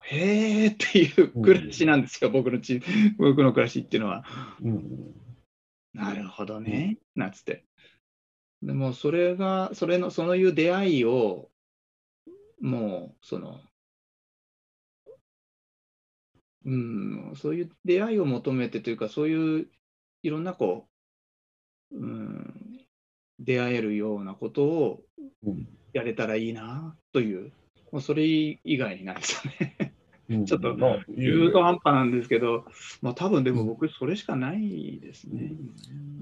[0.00, 2.82] へーっていう暮らしなんですよ、僕のち
[3.18, 4.24] 僕の暮らしっていうのは。
[4.62, 5.14] うん
[5.94, 7.64] なるほどね、なんつって。
[8.62, 11.50] でもそれが、それの、そういう出会いを、
[12.60, 13.60] もう、その、
[16.64, 19.66] うん、そういう出会いを求めてというか、そういう
[20.22, 20.86] いろんなこ
[21.92, 22.80] う、うん、
[23.38, 25.00] 出会えるようなことを
[25.44, 27.52] うんやれたらいいなという、
[27.90, 29.76] もうそれ以外にないですよね。
[29.78, 29.92] うん
[30.46, 32.64] ちょっと中途半端なんですけど、
[33.02, 35.52] まあ多分でも僕、それしかないですね。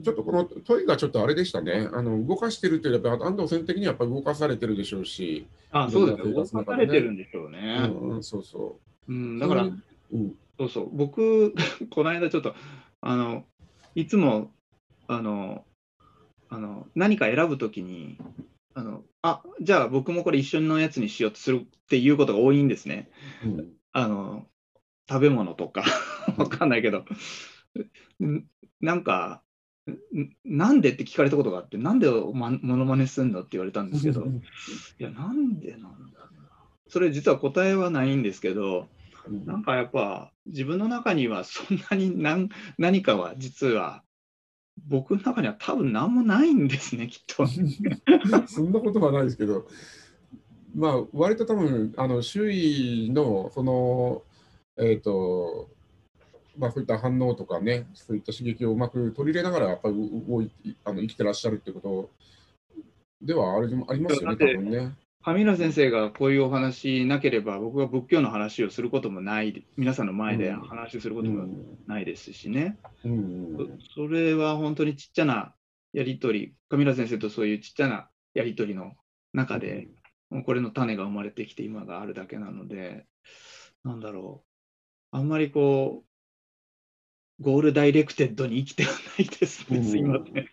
[0.02, 1.88] ちょっとこの問いがちょっとあれでしたね。
[1.92, 6.24] あの動かしてるというやっぱ安藤先生的にはやっぱ動かされてるでしょうし、あ、そうですよ。
[6.26, 7.86] いろんな生活の動かされてるんでしょううね。
[7.86, 9.40] んうん、そうそうん、う。
[9.40, 9.70] だから、
[10.12, 11.54] うん、そうそう、僕、
[11.90, 12.54] この間ちょっと、
[13.00, 13.44] あの、
[13.94, 14.52] いつも、
[15.08, 15.64] あの、
[16.52, 18.18] あの何か選ぶときに、
[18.74, 23.08] あの、あ、じゃあ僕もこれ一緒のやつにしようとするっていうことが多いんですね。
[23.44, 24.46] うん、あの、
[25.08, 25.84] 食べ物とか、
[26.36, 27.04] わかんないけど、
[28.22, 28.44] ん
[28.80, 29.42] なんか、
[29.88, 29.92] ん
[30.44, 34.32] なんでって聞かれたことがあって、なんでまモノマネすんのって言われたんですけど、い
[34.98, 36.50] や、なんでなんだろうな。
[36.88, 42.48] それ実は答えはないんですけど、うんなんかやっぱ自分の中には そんなに何
[42.78, 44.02] 何かは実は
[44.86, 47.46] 僕の中には多分何もないんですね、きっと。
[48.48, 49.66] そんなことはないですけど、
[50.74, 54.22] まあ、割と多分あの周囲のその、
[54.78, 55.68] えっ、と、
[56.56, 59.94] まあ、そういった反応とかね、そういった刺激をうまく取り入れながら、やっぱり
[60.28, 60.50] 動い
[60.84, 62.10] あの生きてらっしゃるってこと
[63.20, 64.92] ではありますよね、多分ね。
[65.22, 71.46] 上村先生がこういうお話なければ、僕が仏教の話をすることもない、皆さんの前で話をすることも
[71.86, 72.78] ないですしね。
[73.04, 73.12] うん。
[73.12, 75.54] うんそそれは本当にちっちゃな
[75.92, 78.94] やりとり、上村先生とそういうちっちゃなやりとりの
[79.34, 79.88] 中で、
[80.30, 83.04] もうこれの種が生まれてきて今があるだけなので、
[83.84, 84.42] なんだろ
[85.12, 89.84] う、あんまりこう、ゴールダイレクテッドに生きてはないですね、うん。
[89.84, 90.46] すいません。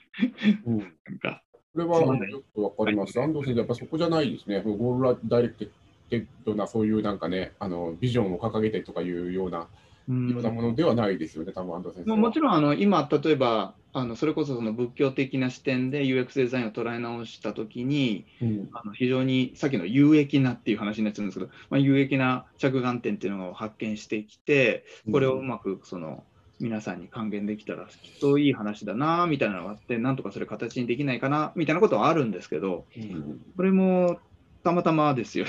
[0.66, 0.78] うん。
[0.80, 1.47] なんかこ
[1.78, 3.20] れはよくわかります。
[3.20, 4.62] 安藤先生、やっぱそこじゃないですね。
[4.62, 5.72] ゴールダイレク
[6.10, 9.68] テッドな、そういうなんかね、あのビジョンを掲げてとかいうような、
[10.10, 10.30] うん。
[10.30, 18.70] ようなものではないですよね、多分安藤先生もちろんあの今、例えばあのそれこそその仏教的な視点で UX デザインを捉え直したときに、うん。
[18.74, 26.24] あの非常にさっきの有益なっていう話になっちゃうんですけど、まあ、有益な着眼点っていうのを発見してきて、これをうまくその
[26.60, 34.20] 皆さんに還元できたらきっといい話だなみたいなのがあって、なんとかそれ形にできないかなみたいなことはあるんですけど、うんこれも
[34.64, 35.46] たまたまですよ。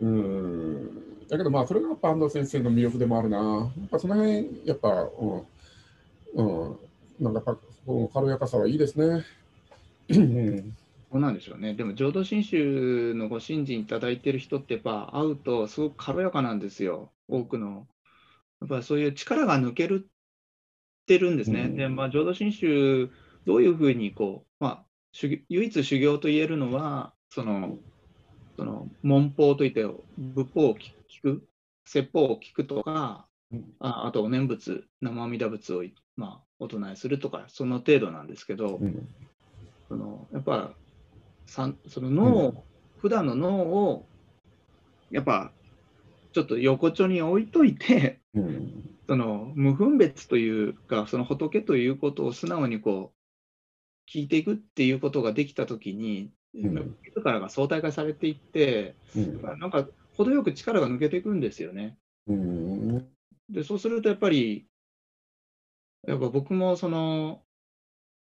[0.00, 3.38] うんだけどまあそれがやっぱ安藤先生の魅力でもあるな。
[3.38, 6.76] やっぱその辺やっぱ、うん、うん、
[7.20, 7.56] なんかやっぱ
[7.86, 9.24] この軽やかさはいいですね。
[10.10, 10.76] うん
[11.16, 11.74] うなんでしょうね。
[11.74, 17.12] でも浄土真宗のご信心いただいてる人ってやっぱ会うとすごく軽やかなんですよ。
[17.28, 17.86] 多くの。
[18.60, 21.62] やっぱそういう力が抜けるってるんですね。
[21.62, 23.10] うんで、まあ浄土真宗
[23.44, 24.84] どういうふうにこう、まあ
[25.48, 27.78] 唯一修行と言えるのは、その、
[28.56, 29.84] その文法といって
[30.16, 30.92] 仏法を聞
[31.22, 31.46] く、
[31.84, 35.84] 説法を聞くとか、うんああとお念仏、生阿弥陀仏を、
[36.16, 39.08] まあ、お唱えするとか、その程度なんですけど、うん
[39.88, 40.72] そのやっぱ
[41.46, 42.58] さんその脳、うん。
[42.98, 44.06] 普段の脳を
[45.10, 45.52] やっぱ
[46.32, 48.82] ちょっと横丁に置いといてうん。
[49.08, 56.96] その無分別というかその仏ということを素直にこう聞いていくっていうことができたときにうん。
[57.04, 59.42] 自らが相対化されていって、うん。
[59.60, 59.86] なんか
[60.16, 61.98] 程よく力が抜けていくんですよね。
[62.26, 63.08] うん。
[63.50, 64.66] で、そうするとやっぱり、
[66.06, 67.42] やっぱ僕もその、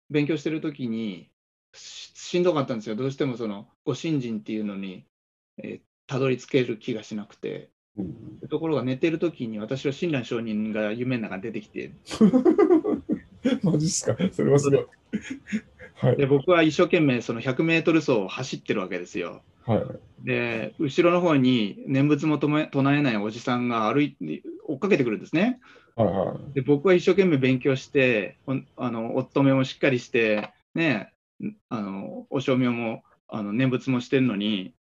[0.10, 1.30] 勉強してるときに
[1.78, 2.96] し、しんどかったんですよ。
[2.96, 5.06] どうしてもその、ご信心っていうのに、
[5.58, 7.70] えーたどり着ける気がしなくて。
[7.98, 11.92] うんところが寝てるときに、私は親鸞上人が夢の中に出てきて、
[13.64, 14.16] マジっすか？
[14.32, 14.86] それはすごい。
[15.96, 16.16] はい。
[16.18, 19.42] で僕は一生懸命その100メートル走を走ってるわけですよ。
[19.66, 20.26] はい。
[20.26, 25.60] で、後ろの方に念仏も唱え唱えないおじさんが歩いて追っかけてくるんですね。
[25.96, 26.54] はいはい。
[26.54, 28.38] で僕は一生懸命勉強して、
[28.78, 31.12] あのお勤めもしっかりして、ね、
[31.70, 34.74] あのお正明もあの念仏もしてるのに、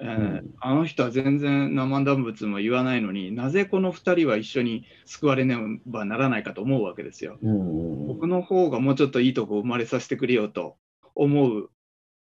[0.00, 0.54] えーうん。
[0.60, 5.56] あの人は全然生断仏も言わないのになぜこの2人は一緒に救われね
[5.86, 7.38] ばならないかと思うわけですよ。
[7.42, 10.76] うん僕の方がもうちょっといいとこ生まれさせてくれよと
[11.14, 11.70] 思う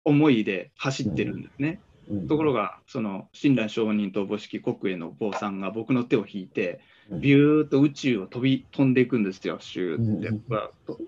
[0.04, 1.80] 思いで走ってるんですね。
[2.08, 2.28] うん。
[2.28, 7.20] ところが、その親鸞上人とおぼしき国営の坊さんが僕の手を引いて、うん。
[7.20, 10.98] ビューッと宇宙を飛び飛んでいくんですよ、シューって。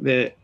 [0.00, 0.36] で、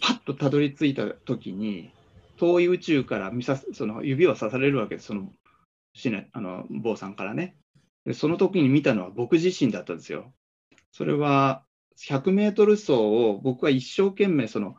[0.00, 1.92] パッとたどり着いたときに、
[2.38, 5.32] 遠い宇宙から見さその指をさされるわけです、その
[5.94, 7.56] 親鸞あの坊さんからね
[8.04, 8.14] で。
[8.14, 10.32] その時に見たのは僕自身だったんですよ。
[10.92, 11.64] それは
[11.98, 14.76] 100メートル走を僕は一生懸命その、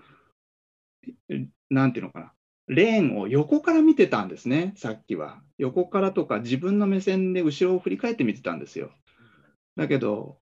[1.29, 2.33] えなんていうのかな、
[2.67, 5.41] レーンを横から見てたんですね、さっきは。
[5.57, 8.91] 横からとか自分の目線で後ろを振り返って見てたんですよ。
[9.75, 10.40] だけど、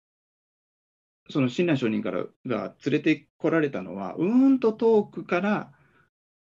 [1.31, 5.72] その親鸞上人からが連れてこられたのは、うーんと遠くから、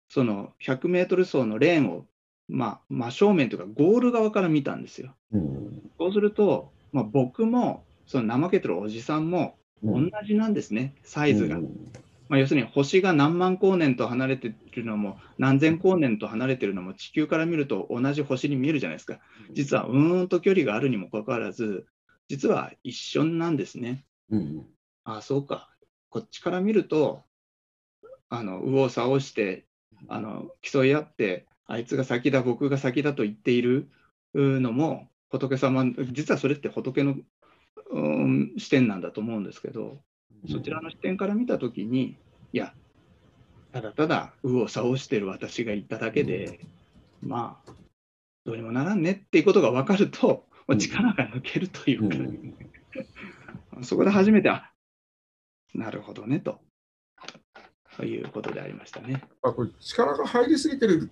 [0.08, 2.06] その100メートル走のレーンを、
[2.48, 5.14] まあ、真正面というか、ゴール側から見たんですよ。
[5.32, 11.56] うんそうすると、まあ、僕も、その怠けてるおじさんも同うんじなんですね、サイズが。
[11.56, 11.92] うん
[12.28, 19.20] まあ、要するに星が何万光年と離れてるのも何千光年と離れてるのも地球から見ると同じ星に見えるじゃないですか。
[19.52, 21.84] 実はうーんと距離があるにもかかわらず、
[22.28, 24.06] 実は一緒なんですね。
[24.30, 24.66] うん
[25.04, 25.68] ああ、そうか。
[26.10, 27.22] こっちから見ると、
[28.28, 29.66] あの右往左往して
[30.08, 33.88] あの競い合って、あいつが先だ、僕が先だと言っている
[34.34, 37.16] のも、仏様、実はそれって仏の、
[37.90, 39.98] うん視点なんだと思うんですけど、
[40.50, 42.16] そちらの視点から見たときに、
[42.52, 42.74] いや、
[43.72, 46.60] ただただ右往左往してる私が言っただけで、
[47.22, 47.72] まあ、
[48.44, 50.46] どうにもならんねっていうことが分かると、
[50.78, 52.16] 力が抜けるというか、
[53.82, 54.70] そこで初めて、あ
[55.74, 56.60] なるほどねと。
[57.96, 59.22] ということでありましたね。
[59.42, 61.10] あこれ力が入りすぎてる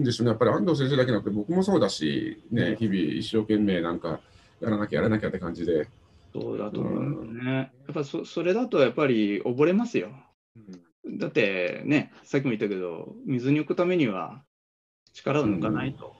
[0.00, 4.20] んでしょうね、やっぱり安藤先生だけなくて、僕もそうだし、ね、日々一生懸命なんか
[4.60, 5.88] やらなきゃやらなきゃって感じで。
[6.32, 7.52] そうだと思うんですね。
[7.54, 10.10] やっぱそそれだとやっぱり溺れますよ。
[11.18, 14.42] だってね、さっきも言ったけど、水に浮くためには
[15.12, 16.14] 力を抜かないと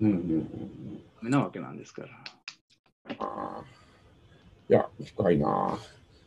[0.00, 2.08] うんうんダメなわけなんですから。
[3.18, 3.75] あー
[4.68, 5.78] いや、深いな。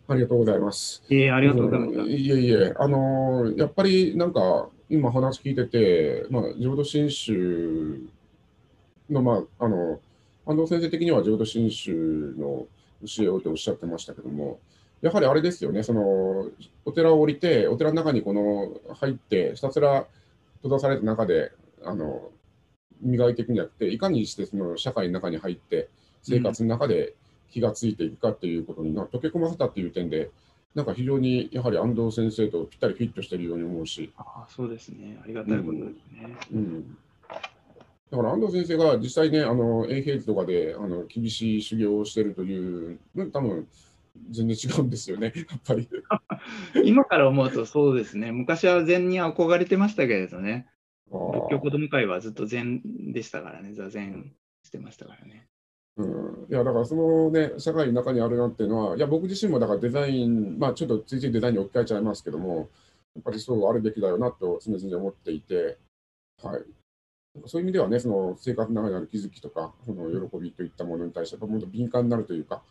[0.08, 1.04] ありがとうございます。
[1.10, 2.00] いえ、ありがとうございます。
[2.00, 8.00] んいえいえ、あのーやっぱりなんか、今話聞いてて、まあ、浄土真宗
[9.10, 10.00] の、まあ、あの、
[10.46, 12.66] 安藤先生的には浄土真宗の
[13.06, 14.60] 教えをとおっしゃってましたけども、
[15.02, 16.48] やはりあれですよね、その、
[16.86, 20.08] お寺を降りて、お寺の中にこの入って、ひたすら
[20.64, 21.52] 閉ざされた中で、
[21.84, 22.32] あの、
[23.02, 25.90] 磨いていくんじゃなくて、いかにしてその社会の中に入って、
[26.24, 27.14] 生活の中で
[27.52, 30.32] 気がついていくかっていうことにな溶け込ませたっていう点で、
[30.76, 35.20] なんか非常にやはり安藤先生とぴったりフィットしているように思うし、ああそうですね。
[35.24, 36.38] ありがたいことですね。
[36.54, 36.98] うん、
[38.12, 43.68] だから安藤先生が実際ね、あの永平寺とかであの厳しい修行をしてるという、うん多分
[44.32, 45.88] 全然違うんですよね、やっぱり。
[46.84, 48.32] 今から思うとそうですね。
[48.32, 50.68] 昔は禅に憧れてましたけれどね。
[51.12, 52.82] あ仏教子ども会はずっと禅
[53.12, 53.74] でしたからね。
[53.74, 55.48] 座禅してましたからね。
[56.00, 62.70] うん、いやだからそのね、社会の中にあるなっていうのは、いや僕自身もだからデザイン、まあちょっとついついデザインに置き換えちゃいますけども、
[63.16, 65.78] やっぱりそうあるべきだよなと常々思っていて、
[66.42, 66.64] はい。
[67.48, 72.62] そういう意味ではね、その生活の中にある気づきとか、その喜びといったものに対して、やっぱもっと敏感になるというか、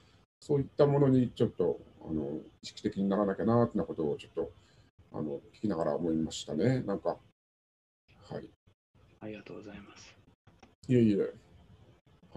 [0.41, 1.79] そういったものにちょっと
[2.09, 4.51] あの意識的にならなきゃなってなことをちょっと
[5.13, 6.81] あの聞きながら思いましたね。
[6.87, 7.17] なんか、
[8.31, 8.49] はい。
[9.21, 10.17] ありがとうございます。
[10.89, 11.48] いえいえ。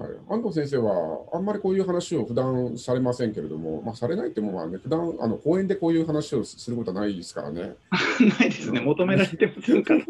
[0.01, 7.75] はい、安藤先生は、あんまりこういう話を普段されませんけれども、まあ、されないってもまあね、普段あの講演でこういう話をすることはないですからね。
[8.39, 8.79] ないですね。
[8.79, 10.05] 求められてませんから。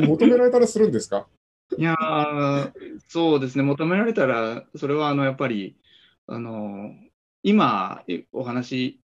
[0.08, 1.26] 求められたらするんですか？
[1.76, 2.72] いやー
[3.08, 5.76] そうですね、求められたら、それはあのやっぱり、
[6.26, 6.94] あの
[7.42, 9.00] 今、いお話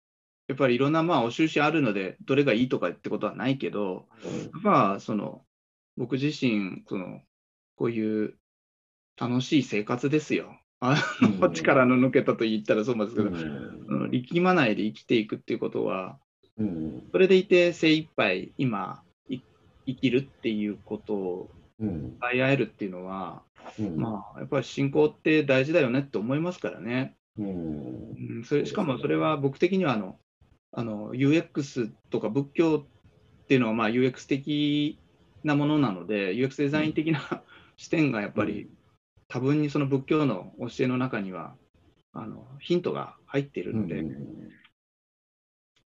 [0.47, 4.07] やっぱりいろんなまあお印あるので、どれがいいとかってことはないけど、
[4.63, 5.43] まあ、その、
[5.97, 7.21] 僕自身、その、
[7.75, 8.35] こういう
[9.21, 10.59] 楽しい生活ですよ。
[10.79, 11.53] あの、うん。
[11.53, 14.11] 力の抜けたと言ったらそうなんですけど、うん。
[14.11, 16.17] 力まないで生きていくっていうことは、
[16.57, 17.03] うん。
[17.11, 19.39] それでいて精一杯今い
[19.85, 21.49] 生きるっていうことを
[21.79, 22.19] うん。
[22.19, 23.43] 伝え合えるっていうのは、
[23.79, 23.95] うん。
[23.97, 27.15] まあ、やっぱり信仰って大事だよねって思いますからね。
[27.37, 27.47] うん。
[27.47, 30.17] うん、それしかもそれは僕的にはあの
[30.73, 32.85] あの UX とか仏教
[33.43, 34.97] っていうのはまあ UX 的
[35.43, 37.19] なものなので UX デザイン的な
[37.77, 38.69] 視点がやっぱり
[39.31, 41.55] 多分にその仏教の教えの中には
[42.13, 44.03] あのヒントが入っているので、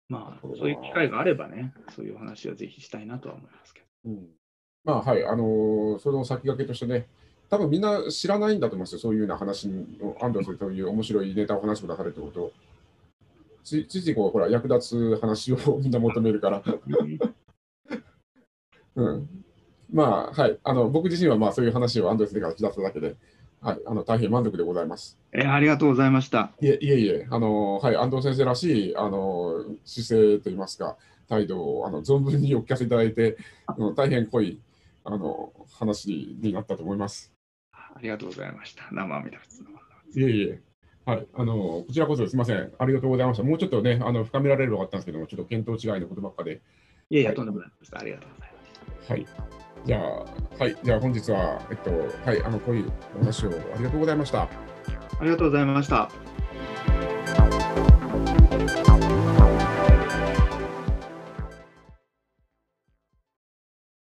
[0.08, 3.86] まあそういう機会があればねそういうお話はぜひしたいなとは思いますけど。
[4.10, 4.26] うん
[4.84, 7.06] まあはい、あのーその先駆けとしてね、
[7.50, 9.68] 多分みんな知らないんだと思いますよ、そういうような話
[10.00, 12.52] を、安藤さんそういう面白いネタを話してくださるってことを。
[13.62, 16.62] つついこう、ほら、役立つ話をみんな求めるから。
[18.96, 19.44] うん、
[19.92, 23.16] まあ、はい、あの僕自身はまあそういう話を安藤先生から聞き出しただけで、
[23.60, 25.18] はい、あの大変満足でございます。
[25.32, 26.52] えーありがとうございました。
[26.60, 30.96] いえいえいえ、あのはい、安藤先生らしいあの姿勢といいますか、
[31.28, 33.36] 態度をあの存分にお聞かせいただいて、
[33.66, 34.60] あの大変濃い
[35.04, 37.32] あの話になったと思います。
[37.72, 38.84] ありがとうございました。
[38.92, 40.20] 生阿弥陀。
[40.20, 40.60] いえいえ、
[41.04, 43.42] はい、あのこちらこそすみません、ありがとうございました。
[43.42, 46.60] もうちょっとね、あの深められればよかったんですけども、ちょっと見当違いのことばっかで、
[47.10, 47.92] いやいや、はいとんでもないです。
[47.96, 49.12] ありがとうございます。
[49.12, 49.26] はい、
[49.84, 51.90] じゃあ、はい、じゃあ本日は、えっと、
[52.24, 52.84] はい、あの濃い
[53.16, 54.42] お話をありがとうございました。
[54.42, 54.48] あ
[55.24, 56.10] りがとうございました。